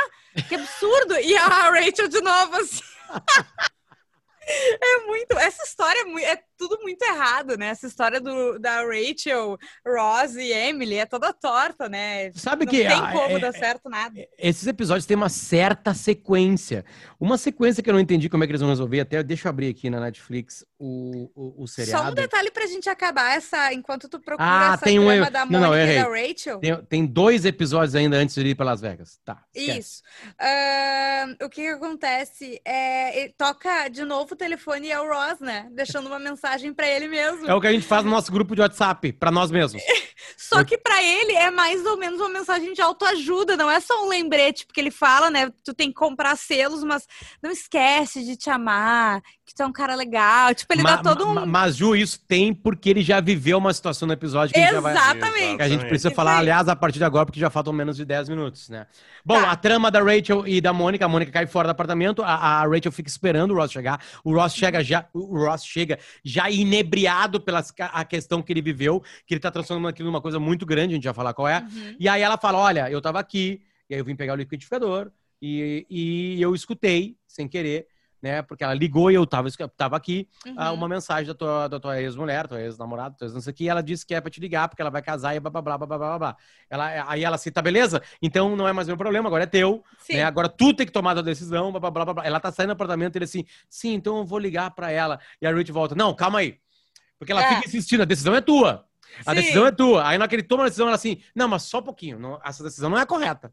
Que 0.48 0.54
absurdo! 0.54 1.14
E 1.18 1.34
a 1.36 1.46
Rachel 1.46 2.08
de 2.08 2.20
novo, 2.20 2.56
assim. 2.56 2.82
É 4.82 5.06
muito. 5.06 5.36
Essa 5.38 5.62
história 5.62 6.00
é, 6.00 6.04
mui- 6.04 6.24
é 6.24 6.42
tudo 6.58 6.78
muito 6.82 7.00
errado, 7.02 7.56
né? 7.56 7.68
Essa 7.68 7.86
história 7.86 8.20
do, 8.20 8.58
da 8.58 8.82
Rachel, 8.82 9.56
Ross 9.86 10.34
e 10.34 10.52
Emily 10.52 10.96
é 10.96 11.06
toda 11.06 11.32
torta, 11.32 11.88
né? 11.88 12.32
Sabe 12.34 12.64
Não 12.66 12.70
que 12.72 12.78
tem 12.78 12.88
ah, 12.92 13.12
como 13.12 13.36
é- 13.36 13.40
dar 13.40 13.52
certo 13.52 13.88
nada. 13.88 14.14
esses 14.36 14.66
episódios 14.66 15.06
têm 15.06 15.16
uma 15.16 15.28
certa 15.28 15.94
sequência. 15.94 16.84
Uma 17.20 17.38
sequência 17.38 17.82
que 17.82 17.88
eu 17.88 17.94
não 17.94 18.00
entendi 18.00 18.28
como 18.28 18.42
é 18.44 18.46
que 18.46 18.50
eles 18.50 18.60
vão 18.60 18.70
resolver. 18.70 19.00
Até 19.00 19.22
deixa 19.22 19.46
eu 19.46 19.50
abrir 19.50 19.68
aqui 19.70 19.88
na 19.88 20.00
Netflix 20.00 20.64
o, 20.78 21.30
o, 21.34 21.62
o 21.62 21.66
Só 21.66 21.82
um 21.82 21.84
seriado. 21.86 22.14
detalhe 22.14 22.50
pra 22.50 22.66
gente 22.66 22.88
acabar 22.90 23.36
essa, 23.36 23.72
enquanto 23.72 24.08
tu 24.08 24.18
procura 24.20 24.48
Ah, 24.48 24.74
essa 24.74 24.84
tem 24.84 24.98
um 24.98 25.10
erro. 25.10 25.30
da 25.30 25.44
Não, 25.46 25.60
não, 25.60 25.68
Mônica 25.70 25.92
eu 25.92 25.92
e 25.92 26.02
da 26.22 26.28
Rachel. 26.28 26.58
Tem, 26.60 26.84
tem 26.84 27.06
dois 27.06 27.44
episódios 27.44 27.94
ainda 27.94 28.16
antes 28.16 28.34
de 28.34 28.46
ir 28.46 28.54
para 28.54 28.66
Las 28.66 28.80
Vegas. 28.80 29.18
Tá. 29.24 29.42
esquece. 29.54 29.78
Isso. 29.78 30.02
Ahn, 30.40 31.36
o 31.44 31.48
que, 31.48 31.62
que 31.62 31.68
acontece? 31.68 32.60
É, 32.64 33.28
toca 33.36 33.88
de 33.88 34.04
novo 34.04 34.34
o 34.34 34.36
telefone 34.36 34.88
e 34.88 34.92
é 34.92 35.00
o 35.00 35.08
Ross, 35.08 35.40
né? 35.40 35.68
Deixando 35.72 36.06
uma 36.06 36.18
mensagem 36.18 36.47
pra 36.74 36.88
ele 36.88 37.08
mesmo. 37.08 37.46
É 37.48 37.54
o 37.54 37.60
que 37.60 37.66
a 37.66 37.72
gente 37.72 37.86
faz 37.86 38.04
no 38.04 38.10
nosso 38.10 38.30
grupo 38.30 38.54
de 38.54 38.60
WhatsApp, 38.60 39.12
para 39.12 39.30
nós 39.30 39.50
mesmos. 39.50 39.82
Só 40.36 40.64
que 40.64 40.78
pra 40.78 41.02
ele 41.02 41.32
é 41.32 41.50
mais 41.50 41.84
ou 41.84 41.96
menos 41.96 42.20
uma 42.20 42.28
mensagem 42.28 42.72
de 42.72 42.80
autoajuda, 42.80 43.56
não 43.56 43.70
é 43.70 43.80
só 43.80 44.04
um 44.04 44.08
lembrete, 44.08 44.66
porque 44.66 44.80
ele 44.80 44.90
fala, 44.90 45.30
né? 45.30 45.50
Tu 45.64 45.74
tem 45.74 45.88
que 45.88 45.94
comprar 45.94 46.36
selos, 46.36 46.82
mas 46.82 47.06
não 47.42 47.50
esquece 47.50 48.24
de 48.24 48.36
te 48.36 48.50
amar, 48.50 49.22
que 49.48 49.54
tu 49.54 49.62
é 49.62 49.66
um 49.66 49.72
cara 49.72 49.94
legal. 49.94 50.54
Tipo, 50.54 50.74
ele 50.74 50.82
Ma- 50.82 50.96
dá 50.96 51.02
todo 51.02 51.26
um. 51.26 51.34
ma- 51.34 51.46
Mas, 51.46 51.74
Ju, 51.76 51.96
isso 51.96 52.20
tem 52.28 52.52
porque 52.52 52.90
ele 52.90 53.02
já 53.02 53.18
viveu 53.20 53.56
uma 53.56 53.72
situação 53.72 54.06
no 54.06 54.12
episódio 54.12 54.52
que 54.52 54.60
a 54.60 54.62
gente 54.64 54.72
já 54.74 54.80
vai. 54.80 54.92
Exatamente. 54.92 55.56
Que 55.56 55.62
a 55.62 55.68
gente 55.68 55.86
precisa 55.86 56.10
falar, 56.10 56.38
aliás, 56.38 56.68
a 56.68 56.76
partir 56.76 56.98
de 56.98 57.04
agora, 57.04 57.24
porque 57.24 57.40
já 57.40 57.48
faltam 57.48 57.72
menos 57.72 57.96
de 57.96 58.04
10 58.04 58.28
minutos, 58.28 58.68
né? 58.68 58.86
Bom, 59.24 59.40
Tá. 59.40 59.50
a 59.50 59.56
trama 59.56 59.90
da 59.90 60.00
Rachel 60.02 60.46
e 60.46 60.60
da 60.60 60.72
Mônica, 60.72 61.04
a 61.04 61.08
Mônica 61.08 61.32
cai 61.32 61.46
fora 61.46 61.68
do 61.68 61.70
apartamento, 61.70 62.22
a, 62.22 62.34
a 62.34 62.66
Rachel 62.66 62.92
fica 62.92 63.08
esperando 63.08 63.52
o 63.52 63.56
Ross 63.56 63.72
chegar, 63.72 64.00
o 64.22 64.34
Ross 64.34 64.54
chega 64.54 64.84
já, 64.84 65.06
o 65.14 65.38
Ross 65.38 65.64
chega 65.64 65.98
já 66.22 66.50
inebriado 66.50 67.40
pela 67.40 67.64
a 67.78 68.04
questão 68.04 68.42
que 68.42 68.52
ele 68.52 68.60
viveu, 68.62 69.02
que 69.26 69.34
ele 69.34 69.40
tá 69.40 69.50
transformando 69.50 69.88
aquilo 69.88 70.08
numa 70.10 70.20
coisa 70.20 70.38
muito 70.38 70.66
grande, 70.66 70.92
a 70.92 70.96
gente 70.96 71.04
vai 71.04 71.14
falar 71.14 71.32
qual 71.34 71.48
é. 71.48 71.60
Uhum. 71.60 71.96
E 71.98 72.08
aí 72.08 72.20
ela 72.22 72.36
fala, 72.36 72.58
olha, 72.58 72.90
eu 72.90 73.00
tava 73.00 73.18
aqui, 73.18 73.62
e 73.88 73.94
aí 73.94 74.00
eu 74.00 74.04
vim 74.04 74.14
pegar 74.14 74.34
o 74.34 74.36
liquidificador, 74.36 75.10
e, 75.40 75.86
e 75.88 76.42
eu 76.42 76.54
escutei, 76.54 77.16
sem 77.26 77.46
querer, 77.48 77.86
né? 78.22 78.42
Porque 78.42 78.64
ela 78.64 78.74
ligou 78.74 79.10
e 79.10 79.14
eu 79.14 79.26
tava, 79.26 79.48
tava 79.76 79.96
aqui, 79.96 80.28
ah, 80.56 80.68
Uhum. 80.70 80.74
uma 80.78 80.88
mensagem 80.88 81.26
da 81.26 81.34
tua, 81.34 81.68
da 81.68 81.78
tua 81.80 82.00
ex-mulher, 82.00 82.46
tua 82.48 82.60
ex-namorada, 82.60 83.14
tua 83.16 83.26
ex 83.26 83.34
não 83.34 83.40
sei 83.40 83.52
o 83.52 83.54
que, 83.54 83.64
e 83.64 83.68
ela 83.68 83.82
disse 83.82 84.04
que 84.06 84.14
é 84.14 84.20
pra 84.20 84.30
te 84.30 84.40
ligar, 84.40 84.68
porque 84.68 84.82
ela 84.82 84.90
vai 84.90 85.02
casar 85.02 85.34
e 85.36 85.40
blá 85.40 85.50
blá 85.50 85.62
blá 85.62 85.78
blá 85.78 85.86
blá 85.98 86.18
blá. 86.18 86.36
Ela, 86.68 87.10
aí 87.10 87.24
ela 87.24 87.38
tá 87.38 87.62
beleza? 87.62 88.02
Então 88.20 88.54
não 88.56 88.66
é 88.66 88.72
mais 88.72 88.88
meu 88.88 88.96
problema, 88.96 89.28
agora 89.28 89.44
é 89.44 89.46
teu, 89.46 89.82
né? 90.10 90.24
Agora 90.24 90.48
tu 90.48 90.74
tem 90.74 90.86
que 90.86 90.92
tomar 90.92 91.16
a 91.16 91.22
decisão, 91.22 91.70
blá 91.70 91.80
blá 91.80 91.90
blá 91.90 92.14
blá. 92.14 92.26
Ela 92.26 92.40
tá 92.40 92.50
saindo 92.52 92.70
do 92.70 92.72
apartamento 92.72 93.16
e 93.16 93.18
ele 93.18 93.24
assim, 93.24 93.44
sim, 93.68 93.94
então 93.94 94.18
eu 94.18 94.24
vou 94.24 94.38
ligar 94.38 94.70
pra 94.72 94.90
ela. 94.90 95.18
E 95.40 95.46
a 95.46 95.52
Ruth 95.52 95.70
volta, 95.70 95.94
não, 95.94 96.14
calma 96.14 96.40
aí. 96.40 96.58
Porque 97.18 97.32
ela 97.32 97.42
É. 97.42 97.54
fica 97.56 97.68
insistindo, 97.68 98.02
a 98.02 98.04
decisão 98.04 98.34
é 98.34 98.40
tua. 98.40 98.84
A 99.26 99.30
Sim. 99.30 99.36
decisão 99.40 99.66
é 99.66 99.72
tua. 99.72 100.06
Aí 100.06 100.18
na 100.18 100.24
hora 100.24 100.28
que 100.28 100.36
ele 100.36 100.42
toma 100.42 100.62
a 100.64 100.66
decisão, 100.66 100.86
ela 100.86 100.94
assim, 100.96 101.20
não, 101.34 101.48
mas 101.48 101.62
só 101.62 101.78
um 101.78 101.82
pouquinho, 101.82 102.18
não- 102.18 102.40
essa 102.44 102.62
decisão 102.62 102.90
não 102.90 102.98
é 102.98 103.06
correta. 103.06 103.52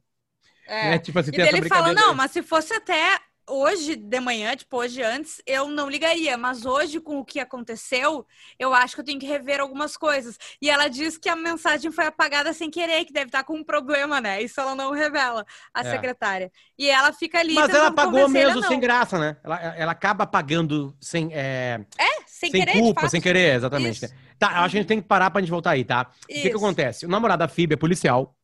É. 0.68 0.92
Né? 0.92 1.00
Tipo 1.00 1.18
assim, 1.20 1.32
E 1.34 1.42
ele 1.42 1.68
fala, 1.70 1.94
não, 1.94 2.14
mas 2.14 2.32
se 2.32 2.44
fosse 2.44 2.74
até 2.74 3.20
hoje 3.48 3.96
de 3.96 4.20
manhã, 4.20 4.56
tipo, 4.56 4.78
hoje 4.78 5.02
antes, 5.02 5.42
eu 5.46 5.68
não 5.68 5.90
ligaria. 5.90 6.38
Mas 6.38 6.66
hoje, 6.66 7.00
com 7.00 7.20
o 7.20 7.26
que 7.26 7.40
aconteceu, 7.40 8.26
eu 8.58 8.74
acho 8.74 8.96
que 8.96 9.02
eu 9.02 9.06
tenho 9.06 9.20
que 9.20 9.26
rever 9.26 9.60
algumas 9.60 9.96
coisas. 9.98 10.38
E 10.62 10.70
ela 10.70 10.88
diz 10.88 11.18
que 11.18 11.30
a 11.30 11.36
mensagem 11.36 11.92
foi 11.92 12.06
apagada 12.06 12.54
sem 12.54 12.70
querer, 12.70 13.06
que 13.06 13.14
deve 13.14 13.28
estar 13.28 13.44
com 13.44 13.56
um 13.56 13.64
problema, 13.64 14.20
né? 14.22 14.42
Isso 14.42 14.60
ela 14.60 14.76
não 14.76 14.92
revela, 14.92 15.46
a 15.74 15.82
É. 15.82 15.92
secretária. 15.92 16.52
E 16.78 16.90
ela 16.90 17.14
fica 17.14 17.40
ali 17.40 17.54
Mas 17.56 17.70
ela 17.70 17.92
tentando 17.92 17.96
pagou 17.96 18.12
convencer 18.12 18.42
ele 18.42 18.52
a 18.52 18.56
mesmo 18.56 18.68
sem 18.68 18.80
graça, 18.80 19.18
né? 19.20 19.38
Ela, 19.44 19.76
ela 19.76 19.92
acaba 19.92 20.26
pagando 20.26 20.96
sem, 21.00 21.30
é, 21.34 21.86
É, 21.98 22.24
sem, 22.28 22.52
sem 22.52 22.66
querer, 22.66 22.74
culpa, 22.74 23.08
sem 23.10 23.22
querer, 23.22 23.56
exatamente. 23.56 24.06
Isso. 24.06 24.14
Tá, 24.38 24.48
acho 24.64 24.72
que 24.72 24.78
a 24.78 24.82
gente 24.82 24.88
tem 24.88 25.02
que 25.02 25.08
parar 25.08 25.32
pra 25.32 25.42
gente 25.42 25.50
voltar 25.50 25.72
aí, 25.72 25.86
tá? 25.86 26.12
O 26.24 26.28
que, 26.28 26.42
que 26.50 26.56
acontece? 26.56 27.06
O 27.06 27.10
namorado 27.10 27.40
da 27.40 27.48
Phoebe 27.48 27.74
é 27.76 27.78
policial 27.78 28.36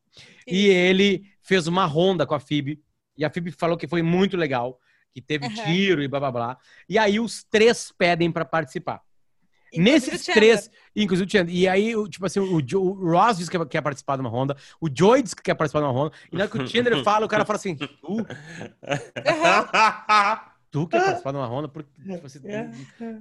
e 0.47 0.67
Isso. 0.67 0.71
ele 0.71 1.23
fez 1.41 1.67
uma 1.67 1.85
ronda 1.85 2.25
com 2.25 2.33
a 2.33 2.39
Phoebe 2.39 2.81
e 3.17 3.25
a 3.25 3.29
Phoebe 3.29 3.51
falou 3.51 3.77
que 3.77 3.87
foi 3.87 4.01
muito 4.01 4.37
legal, 4.37 4.79
que 5.13 5.21
teve 5.21 5.45
Aham. 5.45 5.55
tiro 5.65 6.01
e 6.03 6.07
blá 6.07 6.19
blá 6.19 6.31
blá. 6.31 6.57
E 6.87 6.97
aí 6.97 7.19
os 7.19 7.43
três 7.43 7.91
pedem 7.97 8.31
pra 8.31 8.45
participar. 8.45 9.01
Inclusive 9.73 10.11
Nesses 10.11 10.25
três, 10.25 10.69
inclusive 10.93 11.27
o 11.27 11.31
Chandler. 11.31 11.55
E 11.55 11.65
aí, 11.65 11.93
tipo 12.09 12.25
assim, 12.25 12.41
o, 12.41 12.61
Jo- 12.61 12.81
o 12.81 13.09
Ross 13.11 13.37
diz 13.37 13.47
que 13.47 13.57
quer- 13.65 13.81
participar 13.81 14.15
de 14.17 14.21
uma 14.21 14.29
ronda, 14.29 14.57
o 14.81 14.89
Joey 14.93 15.23
diz 15.23 15.33
que 15.33 15.41
quer 15.41 15.55
participar 15.55 15.79
de 15.79 15.85
uma 15.85 15.93
ronda, 15.93 16.13
e 16.29 16.35
na 16.35 16.43
hora 16.43 16.51
que 16.51 16.57
o 16.61 16.67
Chandler 16.67 17.01
fala, 17.05 17.25
o 17.25 17.29
cara 17.29 17.45
fala 17.45 17.55
assim: 17.57 17.75
Tu, 17.75 17.87
tu 20.69 20.87
quer 20.87 20.99
participar 21.03 21.31
de 21.31 21.37
uma 21.37 21.45
ronda? 21.45 21.67
Porque 21.67 21.89
tipo, 22.01 22.25
assim, 22.25 22.39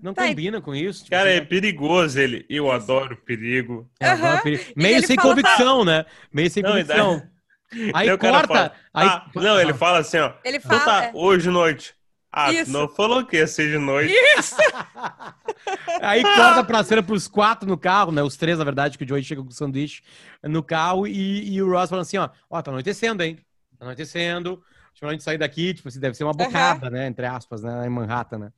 não 0.03 0.13
Tá, 0.15 0.27
e- 0.27 0.31
combina 0.31 0.61
com 0.61 0.75
isso. 0.75 1.05
Tipo, 1.05 1.11
Cara, 1.17 1.31
assim, 1.31 1.39
é 1.39 1.45
perigoso 1.45 2.19
ele. 2.19 2.45
Eu 2.49 2.71
adoro 2.71 3.17
perigo. 3.19 3.89
é, 4.01 4.09
Aham. 4.11 4.27
é 4.29 4.35
um 4.35 4.41
perigo. 4.41 4.65
E 4.77 4.83
Meio 4.83 5.07
sem 5.07 5.17
fala 5.17 5.29
convicção, 5.31 5.85
né? 5.85 6.05
Meio 6.33 6.51
sem 6.51 6.63
Não, 6.63 6.71
e 6.71 6.83
convicção. 6.85 7.23
Aí 7.73 8.07
Daí 8.07 8.13
o 8.13 8.19
cara 8.19 8.47
corta. 8.47 8.55
fala, 8.55 8.73
aí, 8.93 9.09
Ah, 9.09 9.31
não, 9.35 9.61
ele 9.61 9.73
fala 9.75 9.99
assim, 9.99 10.19
ó. 10.19 10.33
Ele 10.45 10.57
Então 10.57 10.79
fala. 10.79 10.85
tá, 10.85 11.05
é. 11.05 11.11
hoje 11.15 11.45
de 11.45 11.51
noite. 11.51 11.95
Ah, 12.33 12.53
Isso. 12.53 12.71
não 12.71 12.89
falou 12.89 13.25
que 13.27 13.37
ia 13.37 13.47
ser 13.47 13.71
de 13.71 13.79
noite. 13.79 14.13
Isso! 14.39 14.55
Aí 16.01 16.23
corta 16.23 16.63
pra 16.65 16.83
cena 16.85 17.03
pros 17.03 17.27
quatro 17.29 17.69
no 17.69 17.77
carro, 17.77 18.13
né? 18.13 18.23
Os 18.23 18.37
três, 18.37 18.59
na 18.59 18.65
verdade, 18.65 18.97
que 18.97 19.05
o 19.05 19.09
Joey 19.09 19.23
chega 19.23 19.43
com 19.43 19.49
o 19.49 19.53
sanduíche 19.53 20.03
no 20.43 20.63
carro 20.63 21.07
e, 21.07 21.53
e 21.55 21.63
o 21.63 21.69
Ross 21.71 21.91
falando 21.91 22.03
assim, 22.03 22.19
ó, 22.19 22.29
ó, 22.49 22.63
tá 22.63 22.71
anoitecendo, 22.71 23.23
hein? 23.23 23.37
Tá 23.79 23.85
anoitecendo. 23.85 24.63
Melhor 25.01 25.11
a 25.11 25.15
gente 25.15 25.25
sair 25.25 25.39
daqui, 25.39 25.73
tipo 25.73 25.89
assim, 25.89 25.99
deve 25.99 26.15
ser 26.15 26.25
uma 26.25 26.33
bocada, 26.35 26.91
né? 26.91 27.07
Entre 27.07 27.25
aspas, 27.27 27.63
né? 27.63 27.87
Em 27.87 27.91
Manhattan, 27.91 28.39
né? 28.39 28.53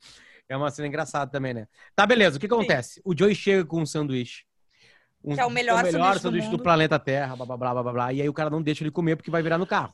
É 0.49 0.57
uma 0.57 0.71
cena 0.71 0.88
engraçada 0.88 1.31
também, 1.31 1.54
né? 1.54 1.66
Tá, 1.95 2.04
beleza. 2.04 2.37
O 2.37 2.40
que 2.40 2.47
acontece? 2.47 3.00
O 3.04 3.16
Joey 3.16 3.35
chega 3.35 3.64
com 3.64 3.81
um 3.81 3.87
sanduíche. 3.87 4.45
Um, 5.25 5.35
Que 5.35 5.41
é 5.41 5.47
o 5.47 5.50
melhor 5.50 5.85
sanduíche 5.85 6.12
do 6.14 6.19
sanduíche 6.21 6.47
do, 6.49 6.52
mundo. 6.52 6.62
planeta 6.62 6.99
Terra, 6.99 7.37
blá, 7.37 7.47
blá, 7.47 7.57
blá, 7.57 7.83
blá, 7.83 7.93
blá. 7.93 8.12
E 8.12 8.21
aí 8.23 8.29
o 8.29 8.33
cara 8.33 8.50
não 8.50 8.61
deixa 8.62 8.83
ele 8.83 8.91
comer 8.91 9.17
porque 9.17 9.31
vai 9.31 9.43
virar 9.43 9.59
no 9.59 9.67
carro. 9.67 9.93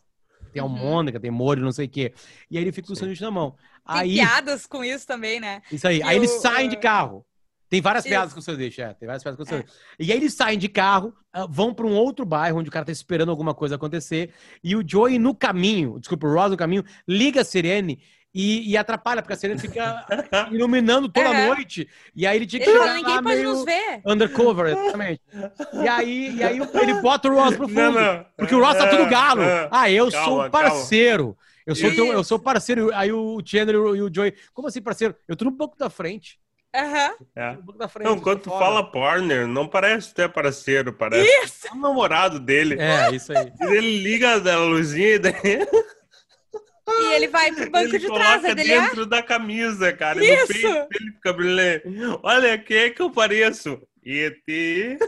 Tem 0.52 0.62
Uhum. 0.62 0.68
almôndega, 0.70 1.20
tem 1.20 1.30
molho, 1.30 1.62
não 1.62 1.72
sei 1.72 1.86
o 1.86 1.88
quê. 1.88 2.14
E 2.50 2.56
aí 2.56 2.64
ele 2.64 2.72
fica 2.72 2.86
com 2.86 2.94
o 2.94 2.96
sanduíche 2.96 3.22
na 3.22 3.30
mão. 3.30 3.50
Tem 3.86 3.96
Aí, 4.00 4.14
piadas 4.14 4.66
com 4.66 4.82
isso 4.82 5.06
também, 5.06 5.38
né? 5.40 5.60
isso 5.70 5.86
aí. 5.86 5.98
que 5.98 6.04
Aí 6.04 6.16
eles 6.16 6.30
o- 6.32 6.40
saem 6.40 6.68
de 6.68 6.76
o- 6.76 6.80
carro. 6.80 7.24
Tem 7.70 7.82
várias 7.82 8.02
Isso. 8.06 8.10
piadas 8.14 8.32
com 8.32 8.40
o 8.40 8.42
sanduíche, 8.42 8.80
é. 8.80 8.94
Tem 8.94 9.06
várias 9.06 9.22
piadas 9.22 9.36
com 9.36 9.42
o 9.42 9.46
É. 9.46 9.50
sanduíche. 9.50 9.72
E 9.98 10.10
aí 10.10 10.16
eles 10.18 10.32
saem 10.32 10.58
de 10.58 10.68
carro, 10.70 11.12
ah, 11.30 11.46
vão 11.46 11.74
pra 11.74 11.86
um 11.86 11.94
outro 11.94 12.24
bairro 12.24 12.58
onde 12.58 12.70
o 12.70 12.72
cara 12.72 12.86
tá 12.86 12.92
esperando 12.92 13.28
alguma 13.30 13.52
coisa 13.54 13.74
acontecer. 13.74 14.32
E 14.64 14.74
o 14.74 14.82
Joey 14.86 15.18
no 15.18 15.34
caminho, 15.34 15.98
desculpa, 16.00 16.26
o 16.26 16.32
Ross 16.32 16.50
no 16.50 16.56
caminho, 16.56 16.82
liga 17.06 17.42
a 17.42 17.44
sirene 17.44 18.00
e, 18.34 18.70
e 18.70 18.76
atrapalha, 18.76 19.22
porque 19.22 19.32
a 19.32 19.36
sirene 19.36 19.58
fica 19.60 20.06
iluminando 20.52 21.08
toda 21.08 21.30
a 21.30 21.46
noite. 21.46 21.88
E 22.14 22.26
aí 22.26 22.36
ele 22.36 22.46
tinha 22.46 22.60
que 22.62 22.68
Ele 22.68 22.78
chegar 22.78 22.84
fala, 22.86 22.96
ninguém 22.98 23.14
lá 23.16 23.22
pode 23.22 23.36
meio 23.36 23.48
nos 23.50 23.64
ver. 23.64 24.00
undercover, 24.06 24.66
exatamente. 24.68 25.20
E 25.82 25.88
aí, 25.88 26.36
e 26.36 26.42
aí 26.42 26.58
ele 26.58 26.94
bota 27.00 27.28
o 27.28 27.34
Ross 27.34 27.56
pro 27.56 27.68
fundo. 27.68 27.80
Não, 27.80 27.92
não. 27.92 28.26
Porque 28.36 28.54
o 28.54 28.60
Ross 28.62 28.76
tá 28.76 28.88
tudo 28.88 29.08
galo. 29.08 29.42
Ah, 29.42 29.68
Ah, 29.70 29.90
eu 29.90 30.10
Calma, 30.10 30.24
sou 30.42 30.50
parceiro. 30.50 31.36
Eu 31.66 31.74
sou, 31.74 31.90
teu, 31.94 32.06
eu 32.06 32.24
sou 32.24 32.38
parceiro. 32.38 32.90
Aí 32.94 33.12
o 33.12 33.42
Chandler 33.44 33.76
e 33.76 34.02
o- 34.02 34.10
Joey, 34.14 34.34
como 34.54 34.68
assim 34.68 34.80
parceiro? 34.80 35.14
Eu 35.26 35.36
tô 35.36 35.44
no 35.44 35.50
banco 35.50 35.76
da 35.76 35.90
frente. 35.90 36.38
Aham. 36.74 37.10
É. 37.34 37.52
No 37.52 37.62
banco 37.62 37.78
da 37.78 37.88
frente. 37.88 38.06
Não, 38.06 38.18
quando 38.20 38.40
tu 38.40 38.50
fala 38.50 38.82
partner, 38.90 39.46
não 39.46 39.66
parece 39.66 40.14
ter 40.14 40.30
parceiro, 40.30 40.92
parece 40.92 41.28
Isso! 41.44 41.66
o 41.74 41.76
namorado 41.78 42.38
dele. 42.38 42.76
É, 42.80 43.10
isso 43.14 43.32
aí. 43.36 43.52
Ele 43.60 43.98
liga 44.02 44.34
a 44.34 44.58
luzinha 44.58 45.14
e 45.14 45.18
daí 45.18 45.32
E 46.88 47.14
ele 47.14 47.28
vai 47.28 47.52
pro 47.52 47.70
banco 47.70 47.94
ele 47.94 47.98
de 47.98 48.06
trás, 48.06 48.42
coloca 48.42 48.50
ah, 48.50 48.54
dentro 48.54 49.06
da 49.06 49.22
camisa, 49.22 49.92
cara. 49.92 50.24
Isso! 50.24 50.40
no 50.42 50.48
peito 50.48 50.88
ele 51.00 51.12
fica 51.12 51.32
brilhando. 51.32 52.20
Olha, 52.22 52.58
quem 52.58 52.76
é 52.78 52.90
que 52.90 53.02
eu 53.02 53.10
pareço? 53.10 53.80
E.T. 54.04 54.98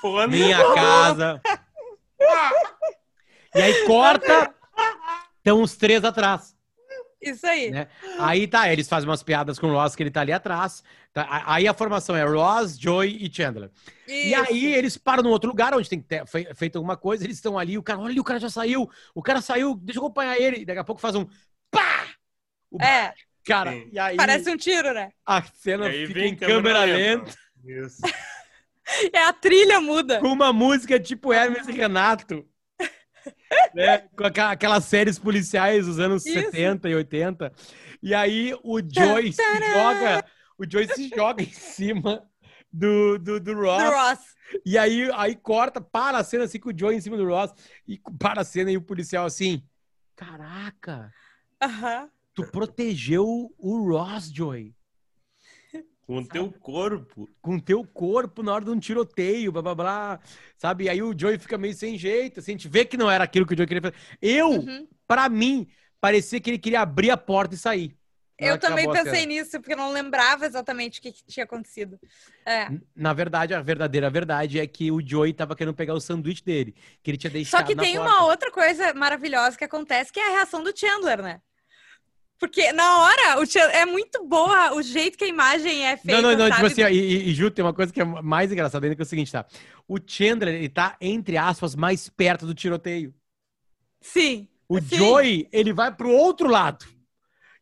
Fone. 0.00 0.36
Minha 0.38 0.74
casa. 0.74 1.40
E 3.54 3.62
aí 3.62 3.86
corta, 3.86 4.54
estão 5.38 5.62
os 5.62 5.74
três 5.74 6.04
atrás. 6.04 6.54
Isso 7.20 7.46
aí. 7.46 7.70
Né? 7.70 7.88
Aí 8.20 8.46
tá, 8.46 8.72
eles 8.72 8.88
fazem 8.88 9.08
umas 9.08 9.22
piadas 9.22 9.58
com 9.58 9.66
o 9.68 9.72
Ross, 9.72 9.96
que 9.96 10.02
ele 10.02 10.10
tá 10.10 10.20
ali 10.20 10.32
atrás. 10.32 10.82
Tá? 11.12 11.26
Aí 11.46 11.66
a 11.66 11.74
formação 11.74 12.14
é 12.16 12.22
Ross, 12.24 12.78
Joey 12.78 13.16
e 13.24 13.32
Chandler. 13.34 13.70
E 14.06 14.30
Isso. 14.32 14.40
aí 14.48 14.74
eles 14.74 14.96
param 14.96 15.22
num 15.24 15.30
outro 15.30 15.48
lugar 15.50 15.74
onde 15.74 15.88
tem 15.88 16.00
que 16.00 16.06
ter 16.06 16.26
fe- 16.26 16.54
feito 16.54 16.76
alguma 16.76 16.96
coisa, 16.96 17.24
eles 17.24 17.36
estão 17.36 17.58
ali, 17.58 17.76
o 17.76 17.82
cara, 17.82 17.98
olha, 17.98 18.20
o 18.20 18.24
cara 18.24 18.38
já 18.38 18.48
saiu, 18.48 18.88
o 19.14 19.22
cara 19.22 19.40
saiu, 19.40 19.74
deixa 19.74 19.98
eu 19.98 20.04
acompanhar 20.04 20.38
ele. 20.40 20.58
E 20.58 20.64
daqui 20.64 20.78
a 20.78 20.84
pouco 20.84 21.00
faz 21.00 21.14
um 21.16 21.26
pá! 21.70 22.06
O 22.70 22.80
É, 22.82 23.12
cara, 23.44 23.72
Sim. 23.72 23.88
e 23.92 23.98
aí 23.98 24.16
parece 24.16 24.50
um 24.50 24.56
tiro, 24.56 24.92
né? 24.92 25.10
a 25.26 25.38
E 25.40 25.42
cena 25.54 25.86
aí 25.86 26.06
fica 26.06 26.20
em 26.20 26.36
câmera 26.36 26.84
lenta, 26.84 27.34
Isso. 27.64 28.00
É 29.12 29.24
a 29.24 29.32
trilha 29.34 29.80
muda. 29.80 30.18
com 30.20 30.28
uma 30.28 30.52
música 30.52 30.98
tipo 30.98 31.32
Hermes 31.32 31.68
e 31.68 31.72
Renato. 31.72 32.46
Né? 33.74 33.98
Com 34.16 34.24
aquelas 34.24 34.84
séries 34.84 35.18
policiais 35.18 35.86
dos 35.86 35.98
anos 35.98 36.24
Isso. 36.24 36.40
70 36.40 36.88
e 36.88 36.94
80. 36.94 37.52
E 38.02 38.14
aí 38.14 38.54
o 38.62 38.80
Joy 38.80 39.32
se 39.32 39.42
joga, 39.72 40.24
o 40.56 40.70
Joy 40.70 40.86
se 40.88 41.08
joga 41.08 41.42
em 41.42 41.52
cima 41.52 42.22
do, 42.72 43.18
do, 43.18 43.40
do 43.40 43.54
Ross. 43.54 43.82
Do 43.82 43.90
Ross. 43.90 44.38
E 44.64 44.78
aí, 44.78 45.10
aí 45.14 45.34
corta, 45.34 45.80
para 45.80 46.18
a 46.18 46.24
cena 46.24 46.44
assim 46.44 46.58
com 46.58 46.70
o 46.70 46.78
Joey 46.78 46.96
em 46.96 47.00
cima 47.00 47.16
do 47.16 47.26
Ross. 47.26 47.52
E 47.86 48.00
para 48.18 48.42
a 48.42 48.44
cena 48.44 48.70
e 48.70 48.76
o 48.76 48.82
policial 48.82 49.26
assim. 49.26 49.62
Caraca, 50.16 51.12
Aham. 51.62 52.08
tu 52.34 52.44
protegeu 52.50 53.54
o 53.58 53.88
Ross, 53.88 54.32
Joey. 54.32 54.74
Com 56.08 56.16
o 56.20 56.26
teu 56.26 56.50
corpo. 56.50 57.28
Com 57.42 57.58
teu 57.58 57.84
corpo 57.84 58.42
na 58.42 58.54
hora 58.54 58.64
de 58.64 58.70
um 58.70 58.78
tiroteio, 58.80 59.52
blá 59.52 59.60
blá 59.60 59.74
blá. 59.74 60.20
Sabe? 60.56 60.84
E 60.84 60.88
aí 60.88 61.02
o 61.02 61.14
Joey 61.16 61.38
fica 61.38 61.58
meio 61.58 61.74
sem 61.74 61.98
jeito. 61.98 62.40
Assim, 62.40 62.52
a 62.52 62.54
gente 62.54 62.66
vê 62.66 62.82
que 62.86 62.96
não 62.96 63.10
era 63.10 63.24
aquilo 63.24 63.44
que 63.46 63.52
o 63.52 63.56
Joey 63.56 63.68
queria 63.68 63.82
fazer. 63.82 63.94
Eu, 64.22 64.48
Uhum. 64.52 64.88
pra 65.06 65.28
mim, 65.28 65.68
parecia 66.00 66.40
que 66.40 66.48
ele 66.48 66.58
queria 66.58 66.80
abrir 66.80 67.10
a 67.10 67.16
porta 67.18 67.54
e 67.54 67.58
sair. 67.58 67.94
Eu 68.38 68.56
também 68.56 68.90
pensei 68.90 69.26
nisso, 69.26 69.58
porque 69.60 69.72
eu 69.74 69.76
não 69.76 69.92
lembrava 69.92 70.46
exatamente 70.46 70.98
o 71.00 71.02
que, 71.02 71.12
que 71.12 71.26
tinha 71.26 71.44
acontecido. 71.44 71.98
É. 72.46 72.68
Na 72.96 73.12
verdade, 73.12 73.52
a 73.52 73.60
verdadeira 73.60 74.08
verdade 74.08 74.58
é 74.60 74.66
que 74.66 74.90
o 74.90 75.06
Joey 75.06 75.34
tava 75.34 75.54
querendo 75.56 75.74
pegar 75.74 75.92
o 75.92 76.00
sanduíche 76.00 76.42
dele, 76.44 76.74
que 77.02 77.10
ele 77.10 77.18
tinha 77.18 77.32
deixado 77.32 77.60
Só 77.60 77.66
que 77.66 77.74
na 77.74 77.82
tem 77.82 77.96
porta. 77.96 78.10
uma 78.10 78.24
outra 78.26 78.50
coisa 78.50 78.94
maravilhosa 78.94 79.58
que 79.58 79.64
acontece, 79.64 80.10
que 80.12 80.20
é 80.20 80.28
a 80.28 80.36
reação 80.36 80.62
do 80.62 80.72
Chandler, 80.74 81.20
né? 81.20 81.42
Porque 82.38 82.72
na 82.72 83.00
hora, 83.00 83.40
o 83.40 83.46
Chandler, 83.46 83.76
é 83.76 83.84
muito 83.84 84.24
boa 84.24 84.72
o 84.74 84.80
jeito 84.80 85.18
que 85.18 85.24
a 85.24 85.28
imagem 85.28 85.84
é 85.84 85.96
feita, 85.96 86.22
Não, 86.22 86.30
não, 86.30 86.38
não, 86.38 86.48
sabe? 86.48 86.54
tipo 86.54 86.66
assim, 86.66 86.82
ó, 86.84 86.88
e, 86.88 87.30
e, 87.30 87.34
Ju, 87.34 87.50
tem 87.50 87.64
uma 87.64 87.74
coisa 87.74 87.92
que 87.92 88.00
é 88.00 88.04
mais 88.04 88.52
engraçada 88.52 88.86
ainda 88.86 88.94
que 88.94 89.02
é 89.02 89.04
o 89.04 89.06
seguinte, 89.06 89.32
tá? 89.32 89.44
O 89.88 89.98
Chandler, 90.04 90.54
ele 90.54 90.68
tá, 90.68 90.96
entre 91.00 91.36
aspas, 91.36 91.74
mais 91.74 92.08
perto 92.08 92.46
do 92.46 92.54
tiroteio. 92.54 93.12
Sim. 94.00 94.48
O 94.68 94.80
Sim. 94.80 94.96
Joey, 94.96 95.48
ele 95.50 95.72
vai 95.72 95.92
pro 95.94 96.10
outro 96.10 96.48
lado. 96.48 96.86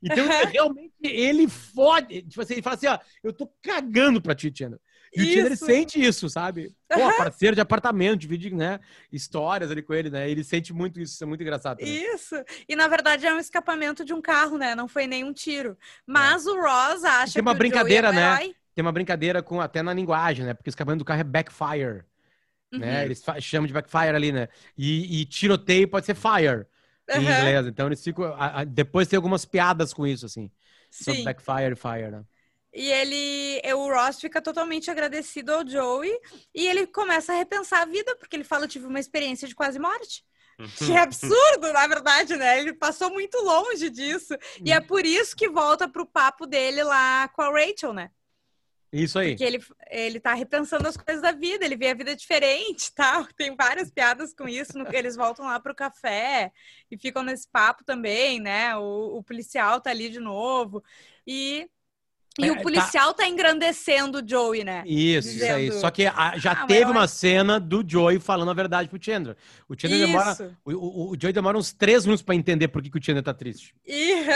Então, 0.02 0.26
Aham. 0.26 0.44
realmente, 0.50 0.94
ele 1.02 1.48
fode. 1.48 2.22
Tipo 2.22 2.42
assim, 2.42 2.54
ele 2.54 2.62
fala 2.62 2.76
assim, 2.76 2.86
ó, 2.86 2.98
eu 3.22 3.32
tô 3.32 3.50
cagando 3.62 4.20
pra 4.20 4.34
ti, 4.34 4.52
Chandler. 4.54 4.80
E 5.16 5.22
o 5.22 5.26
Chandler 5.26 5.52
Isso. 5.52 5.64
sente 5.64 6.00
isso, 6.00 6.28
sabe? 6.30 6.74
Pô, 6.92 7.12
parceiro 7.12 7.54
de 7.54 7.60
apartamento, 7.60 8.20
divide, 8.20 8.54
né, 8.54 8.80
histórias 9.10 9.70
ali 9.70 9.82
com 9.82 9.94
ele, 9.94 10.10
né? 10.10 10.30
Ele 10.30 10.44
sente 10.44 10.72
muito 10.72 11.00
isso, 11.00 11.14
isso 11.14 11.24
é 11.24 11.26
muito 11.26 11.42
engraçado. 11.42 11.80
Isso. 11.82 12.34
E 12.68 12.74
na 12.76 12.88
verdade 12.88 13.26
é 13.26 13.34
um 13.34 13.38
escapamento 13.38 14.04
de 14.04 14.14
um 14.14 14.20
carro, 14.22 14.56
né? 14.58 14.74
Não 14.74 14.88
foi 14.88 15.06
nenhum 15.06 15.32
tiro. 15.32 15.76
Mas 16.06 16.46
o 16.46 16.54
Ross 16.60 17.04
acha 17.04 17.32
Tem 17.34 17.42
uma 17.42 17.52
que 17.52 17.58
brincadeira, 17.58 18.08
o 18.10 18.12
Joey 18.12 18.22
é 18.22 18.30
um 18.30 18.38
né? 18.40 18.40
Tem 18.74 18.82
uma 18.82 18.92
brincadeira 18.92 19.42
com 19.42 19.60
até 19.60 19.82
na 19.82 19.92
linguagem, 19.94 20.44
né? 20.44 20.54
Porque 20.54 20.68
o 20.68 20.70
escapamento 20.70 21.00
do 21.00 21.04
carro 21.04 21.20
é 21.20 21.24
backfire. 21.24 22.04
né? 22.76 23.02
Uhum. 23.02 23.04
Eles 23.04 23.24
fa- 23.24 23.40
chamam 23.40 23.66
de 23.66 23.72
backfire 23.74 24.16
ali, 24.16 24.32
né? 24.32 24.48
E, 24.76 25.22
e 25.22 25.26
tiroteio 25.26 25.88
pode 25.88 26.06
ser 26.06 26.14
fire. 26.14 26.66
em 27.14 27.28
Aham. 27.28 27.30
inglês. 27.30 27.66
Então 27.66 27.86
eles 27.86 28.02
ficam. 28.04 28.24
a- 28.34 28.60
a- 28.62 28.64
depois 28.64 29.08
tem 29.08 29.16
algumas 29.16 29.44
piadas 29.46 29.94
com 29.94 30.06
isso, 30.06 30.26
assim. 30.26 30.50
Sobre 30.98 31.22
Sim. 31.22 31.24
Backfire 31.24 31.72
e 31.72 31.76
Fire, 31.76 32.10
né? 32.10 32.24
E 32.76 32.92
ele, 32.92 33.60
e 33.64 33.74
o 33.74 33.88
Ross 33.90 34.20
fica 34.20 34.40
totalmente 34.42 34.90
agradecido 34.90 35.52
ao 35.54 35.66
Joey 35.66 36.12
e 36.54 36.66
ele 36.68 36.86
começa 36.86 37.32
a 37.32 37.36
repensar 37.36 37.82
a 37.82 37.86
vida, 37.86 38.14
porque 38.16 38.36
ele 38.36 38.44
fala: 38.44 38.64
eu 38.64 38.68
tive 38.68 38.86
uma 38.86 39.00
experiência 39.00 39.48
de 39.48 39.54
quase 39.54 39.78
morte. 39.78 40.24
Que 40.78 40.92
é 40.92 41.00
absurdo, 41.00 41.70
na 41.72 41.86
verdade, 41.86 42.34
né? 42.36 42.58
Ele 42.58 42.72
passou 42.72 43.10
muito 43.10 43.36
longe 43.42 43.90
disso. 43.90 44.34
E 44.64 44.72
é 44.72 44.80
por 44.80 45.04
isso 45.04 45.36
que 45.36 45.48
volta 45.50 45.86
pro 45.86 46.06
papo 46.06 46.46
dele 46.46 46.82
lá 46.82 47.28
com 47.28 47.42
a 47.42 47.50
Rachel, 47.50 47.92
né? 47.92 48.10
Isso 48.92 49.18
aí. 49.18 49.30
Porque 49.32 49.44
ele, 49.44 49.62
ele 49.90 50.20
tá 50.20 50.32
repensando 50.32 50.88
as 50.88 50.96
coisas 50.96 51.20
da 51.22 51.32
vida, 51.32 51.64
ele 51.64 51.76
vê 51.76 51.90
a 51.90 51.94
vida 51.94 52.16
diferente, 52.16 52.92
tá? 52.96 53.26
Tem 53.36 53.54
várias 53.54 53.90
piadas 53.90 54.32
com 54.32 54.48
isso. 54.48 54.78
no- 54.78 54.86
eles 54.94 55.16
voltam 55.16 55.44
lá 55.46 55.60
pro 55.60 55.74
café 55.74 56.50
e 56.90 56.96
ficam 56.96 57.22
nesse 57.22 57.48
papo 57.50 57.84
também, 57.84 58.40
né? 58.40 58.76
O, 58.76 59.18
o 59.18 59.22
policial 59.22 59.80
tá 59.80 59.90
ali 59.90 60.08
de 60.08 60.20
novo. 60.20 60.82
E, 61.26 61.68
e 62.38 62.46
É, 62.48 62.52
o 62.52 62.56
tá- 62.56 62.62
policial 62.62 63.14
tá 63.14 63.26
engrandecendo 63.26 64.18
o 64.18 64.28
Joey, 64.28 64.62
né? 64.62 64.82
Isso, 64.86 65.28
isso 65.28 65.44
aí. 65.44 65.64
Dizendo, 65.66 65.80
Só 65.80 65.90
que 65.90 66.04
a- 66.06 66.34
já 66.36 66.52
"Ah, 66.52 66.66
teve 66.66 66.90
uma 66.90 67.04
acho- 67.04 67.14
cena 67.14 67.58
do 67.58 67.82
Joey 67.86 68.18
falando 68.20 68.50
a 68.50 68.54
verdade 68.54 68.88
pro 68.88 69.02
Chandler. 69.02 69.36
O 69.68 69.74
Chandler 69.78 70.00
demora. 70.06 70.32
Isso. 70.32 70.56
O, 70.64 70.72
o, 70.72 71.10
o 71.12 71.16
Joey 71.20 71.32
demora 71.32 71.56
uns 71.56 71.72
três 71.72 72.04
minutos 72.04 72.22
pra 72.22 72.34
entender 72.34 72.68
por 72.68 72.82
que, 72.82 72.90
que 72.90 72.98
o 72.98 73.02
Chandler 73.02 73.24
tá 73.24 73.32
triste. 73.32 73.74
E, 73.86 74.12
Isso, 74.20 74.28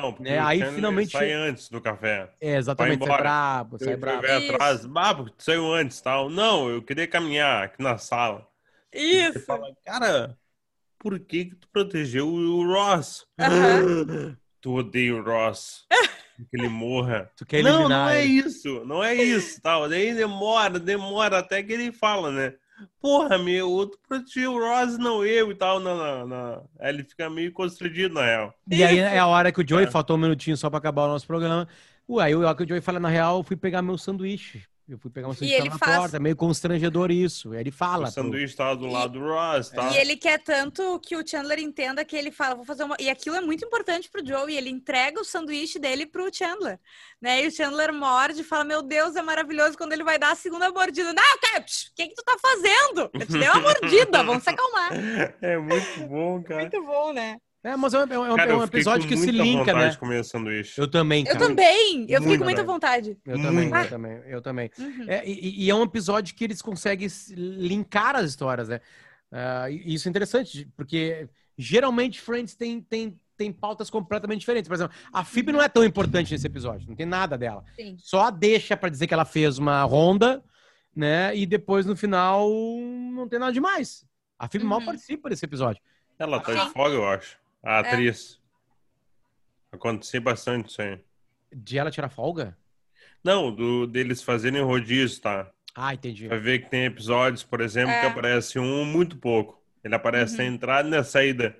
não, 0.00 0.12
porque 0.12 0.28
É, 0.30 0.42
o 0.42 0.46
aí 0.46 0.64
finalmente- 0.74 1.12
sai 1.12 1.32
antes 1.32 1.68
do 1.68 1.80
café. 1.80 2.28
É, 2.40 2.56
exatamente. 2.56 3.06
Sai 3.06 3.18
brabo, 3.18 3.78
sai 3.78 3.96
brabo. 3.96 4.26
atrás, 4.26 4.88
ah, 4.96 5.14
porque 5.14 5.34
tu 5.36 5.44
saiu 5.44 5.72
antes 5.72 6.00
tal. 6.00 6.28
Não, 6.28 6.68
eu 6.68 6.82
queria 6.82 7.06
caminhar 7.06 7.64
aqui 7.64 7.82
na 7.82 7.98
sala. 7.98 8.46
Você 8.92 8.98
Isso. 9.00 9.40
fala, 9.46 9.68
cara, 9.84 10.36
por 10.98 11.18
que 11.20 11.44
que 11.44 11.54
tu 11.54 11.68
protegeu 11.72 12.26
o 12.26 12.66
Ross? 12.66 13.26
Aham. 13.38 14.36
Tu 14.60 14.72
odeia 14.74 15.14
o 15.14 15.22
Ross. 15.22 15.86
que 16.44 16.56
ele 16.56 16.68
morra. 16.68 17.30
Tu 17.36 17.44
quer 17.46 17.62
não, 17.62 17.70
eliminar 17.80 18.04
não 18.06 18.08
é 18.10 18.24
ele. 18.24 18.32
isso, 18.32 18.84
não 18.84 19.04
é 19.04 19.14
isso, 19.14 19.60
tal. 19.62 19.88
Daí 19.88 20.14
demora, 20.14 20.78
demora 20.78 21.38
até 21.38 21.62
que 21.62 21.72
ele 21.72 21.90
fala, 21.92 22.30
né? 22.30 22.54
Porra, 23.00 23.36
meu, 23.38 23.86
tu 23.90 23.98
protegeu 24.08 24.52
o 24.54 24.58
Ross, 24.60 24.96
não 24.98 25.24
eu 25.24 25.50
e 25.50 25.54
tal. 25.54 25.80
Não, 25.80 25.96
não, 25.96 26.26
não. 26.28 26.68
Aí 26.78 26.94
ele 26.94 27.02
fica 27.02 27.28
meio 27.28 27.50
constrangido, 27.52 28.14
na 28.14 28.24
real. 28.24 28.54
E 28.70 28.84
aí 28.84 28.98
é 28.98 29.18
a 29.18 29.26
hora 29.26 29.50
que 29.50 29.60
o 29.60 29.68
Joey, 29.68 29.84
É. 29.86 29.90
faltou 29.90 30.16
um 30.16 30.20
minutinho 30.20 30.56
só 30.56 30.70
pra 30.70 30.78
acabar 30.78 31.04
o 31.04 31.08
nosso 31.08 31.26
programa. 31.26 31.66
Ué, 32.08 32.24
aí 32.24 32.34
o 32.36 32.42
Joey 32.66 32.80
fala, 32.80 33.00
na 33.00 33.08
real, 33.08 33.38
eu 33.38 33.42
fui 33.42 33.56
pegar 33.56 33.82
meu 33.82 33.98
sanduíche. 33.98 34.62
Eu 34.88 34.96
fui 34.98 35.10
pegar 35.10 35.28
um 35.28 35.34
sanduíche 35.34 35.54
ele 35.54 35.64
tava 35.68 35.70
na 35.74 35.78
faz- 35.78 35.98
porta, 35.98 36.18
meio 36.18 36.34
constrangedor 36.34 37.10
isso. 37.10 37.52
Ele 37.54 37.70
fala. 37.70 38.08
o 38.08 38.12
pro- 38.12 38.22
sanduíche 38.22 38.56
tava 38.56 38.74
do 38.76 38.86
E- 38.86 38.90
lado 38.90 39.12
do 39.18 39.20
Ross, 39.20 39.68
tá? 39.68 39.90
E 39.90 39.98
ele 39.98 40.16
quer 40.16 40.38
tanto 40.42 40.98
que 41.00 41.14
o 41.14 41.26
Chandler 41.26 41.58
entenda 41.58 42.04
que 42.06 42.16
ele 42.16 42.30
fala, 42.30 42.54
vou 42.54 42.64
fazer 42.64 42.84
uma. 42.84 42.96
E 42.98 43.10
aquilo 43.10 43.36
é 43.36 43.40
muito 43.42 43.62
importante 43.64 44.08
pro 44.08 44.24
Joey. 44.26 44.56
Ele 44.56 44.70
entrega 44.70 45.20
o 45.20 45.24
sanduíche 45.24 45.78
dele 45.78 46.06
pro 46.06 46.34
Chandler. 46.34 46.80
Né? 47.20 47.44
E 47.44 47.48
o 47.48 47.50
Chandler 47.50 47.92
morde 47.92 48.40
e 48.40 48.44
fala: 48.44 48.64
Meu 48.64 48.80
Deus, 48.80 49.14
é 49.14 49.20
maravilhoso 49.22 49.76
quando 49.76 49.92
ele 49.92 50.04
vai 50.04 50.18
dar 50.18 50.32
a 50.32 50.36
segunda 50.36 50.70
mordida. 50.70 51.12
Não, 51.12 51.38
Caps, 51.52 51.90
o 51.92 51.94
que, 51.94 52.08
que 52.08 52.14
tu 52.14 52.24
tá 52.24 52.36
fazendo? 52.40 53.10
Eu 53.12 53.26
te 53.26 53.32
dei 53.32 53.48
uma 53.48 53.60
mordida, 54.08 54.22
vamos 54.24 54.42
se 54.42 54.48
acalmar. 54.50 54.90
É 55.42 55.58
muito 55.58 56.00
bom, 56.08 56.42
cara. 56.42 56.60
Muito 56.62 56.82
bom, 56.86 57.12
né? 57.12 57.38
É, 57.64 57.76
mas 57.76 57.92
é 57.92 57.98
um, 57.98 58.02
é 58.12 58.32
um- 58.32 58.36
Cara, 58.36 58.52
é 58.52 58.54
um 58.56 58.62
episódio 58.62 59.02
com 59.02 59.08
que 59.08 59.16
se 59.16 59.30
linka, 59.32 59.58
vontade 59.58 59.78
né? 59.78 59.88
de 59.90 59.98
comer 59.98 60.24
sanduíche. 60.24 60.80
Eu 60.80 60.88
também, 60.88 61.24
Eu 61.26 61.36
também, 61.36 62.00
eu 62.02 62.06
fiquei 62.06 62.20
Muito 62.20 62.38
com 62.38 62.44
muita 62.44 62.64
vontade. 62.64 63.18
Eu 63.26 63.36
também, 63.42 63.68
Muito. 63.68 63.76
eu 63.76 63.88
também, 63.88 64.22
eu 64.26 64.42
também. 64.42 64.70
Uhum. 64.78 65.04
É, 65.08 65.28
e, 65.28 65.64
e 65.64 65.70
é 65.70 65.74
um 65.74 65.82
episódio 65.82 66.34
que 66.36 66.44
eles 66.44 66.62
conseguem 66.62 67.08
se- 67.08 67.34
linkar 67.34 68.14
as 68.14 68.30
histórias, 68.30 68.68
né? 68.68 68.80
E 69.70 69.92
isso 69.94 70.08
é 70.08 70.10
interessante, 70.10 70.68
porque 70.76 71.28
geralmente 71.58 72.20
Friends 72.20 72.54
tem, 72.54 72.80
tem, 72.80 73.18
tem 73.36 73.52
pautas 73.52 73.90
completamente 73.90 74.40
diferentes. 74.40 74.68
Por 74.68 74.74
exemplo, 74.74 74.96
a 75.12 75.24
Phoebe 75.24 75.50
não 75.52 75.60
é 75.60 75.68
tão 75.68 75.84
importante 75.84 76.32
nesse 76.32 76.46
episódio, 76.46 76.88
não 76.88 76.94
tem 76.94 77.06
nada 77.06 77.36
dela. 77.36 77.64
Sim. 77.74 77.96
Só 77.98 78.30
deixa 78.30 78.76
pra 78.76 78.88
dizer 78.88 79.06
que 79.08 79.14
ela 79.14 79.24
fez 79.24 79.58
uma 79.58 79.82
ronda, 79.82 80.42
né? 80.94 81.36
E 81.36 81.44
depois 81.44 81.84
no 81.84 81.96
final 81.96 82.48
não 83.12 83.28
tem 83.28 83.38
nada 83.40 83.52
demais. 83.52 84.06
A 84.38 84.48
Phoebe 84.48 84.64
mal 84.64 84.78
Uhum. 84.78 84.86
participa 84.86 85.28
desse 85.28 85.44
episódio. 85.44 85.82
Ela 86.18 86.40
tá 86.40 86.54
de 86.66 86.72
folga, 86.72 86.94
eu 86.94 87.06
acho. 87.08 87.36
É. 87.64 87.68
A 87.70 87.78
atriz. 87.80 88.38
Acontecia 89.72 90.20
bastante 90.20 90.70
isso 90.70 90.80
aí. 90.82 90.98
De 91.54 91.78
ela 91.78 91.90
tirar 91.90 92.08
folga? 92.08 92.56
Não, 93.22 93.54
do, 93.54 93.86
deles 93.86 94.22
fazerem 94.22 94.62
rodízio, 94.62 95.20
tá? 95.20 95.50
Ah, 95.74 95.94
entendi. 95.94 96.26
Vai 96.28 96.38
ver 96.38 96.60
que 96.60 96.70
tem 96.70 96.84
episódios, 96.84 97.42
por 97.42 97.60
exemplo, 97.60 97.90
É. 97.90 98.00
que 98.00 98.06
aparece 98.06 98.58
um 98.58 98.84
muito 98.84 99.16
pouco. 99.16 99.62
Ele 99.84 99.94
aparece 99.94 100.32
Uhum. 100.32 100.38
na 100.38 100.44
entrada 100.46 100.88
e 100.88 100.90
na 100.90 101.04
saída. 101.04 101.56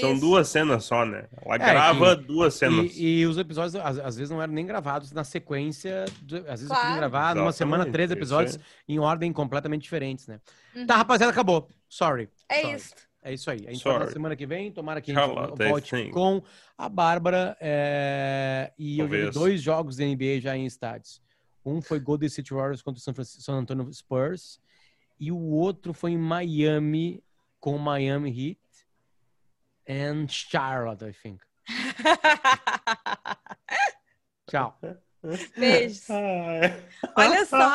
São 0.00 0.12
Isso. 0.12 0.20
duas 0.22 0.48
cenas 0.48 0.84
só, 0.84 1.04
né? 1.04 1.28
Ela 1.44 1.54
É, 1.56 1.58
grava 1.58 2.16
duas 2.16 2.54
cenas. 2.54 2.96
E, 2.96 3.18
e 3.20 3.26
os 3.26 3.36
episódios, 3.36 3.74
às, 3.76 3.98
às 3.98 4.16
vezes, 4.16 4.30
não 4.30 4.40
eram 4.40 4.52
nem 4.54 4.64
gravados 4.64 5.12
na 5.12 5.22
sequência. 5.22 6.06
de- 6.22 6.38
às 6.38 6.44
vezes 6.60 6.62
eu 6.62 6.68
Claro. 6.68 6.82
queria 6.82 6.96
gravar 6.98 7.34
numa 7.34 7.52
semana 7.52 7.84
três 7.84 8.10
episódios 8.10 8.56
aí. 8.56 8.62
em 8.88 8.98
ordem 8.98 9.30
completamente 9.34 9.82
diferentes, 9.82 10.26
né? 10.26 10.40
Uhum. 10.74 10.86
Tá, 10.86 10.96
rapaziada, 10.96 11.30
acabou. 11.30 11.68
Sorry. 11.90 12.30
É 12.48 12.62
Sorry. 12.62 12.74
isso. 12.76 12.94
É 13.22 13.32
isso 13.32 13.50
aí. 13.50 13.64
A 13.68 13.72
gente 13.72 13.82
Sorry. 13.82 14.12
semana 14.12 14.34
que 14.34 14.46
vem. 14.46 14.72
Tomara 14.72 15.00
que 15.00 15.12
a 15.12 15.14
gente 15.14 15.68
volte 15.68 16.10
com 16.10 16.42
a 16.76 16.88
Bárbara. 16.88 17.56
é, 17.60 18.72
E 18.78 18.98
eu 18.98 19.06
vi 19.06 19.30
dois 19.30 19.62
jogos 19.62 19.96
da 19.96 20.04
NBA 20.04 20.40
já 20.40 20.56
em 20.56 20.66
estádios. 20.66 21.22
Um 21.64 21.80
foi 21.80 22.00
Golden 22.00 22.28
City 22.28 22.52
Warriors 22.52 22.82
contra 22.82 22.98
o 22.98 23.02
San, 23.02 23.14
Francisco, 23.14 23.42
San 23.42 23.54
Antonio 23.54 23.92
Spurs. 23.92 24.60
E 25.20 25.30
o 25.30 25.38
outro 25.38 25.92
foi 25.94 26.10
em 26.12 26.18
Miami 26.18 27.22
com 27.60 27.76
o 27.76 27.78
Miami 27.78 28.30
Heat. 28.30 28.58
And 29.88 30.26
Charlotte, 30.28 31.04
I 31.04 31.12
think. 31.12 31.40
Tchau. 34.50 34.76
Beijos. 35.56 36.08
Olha 37.16 37.46
só. 37.46 37.70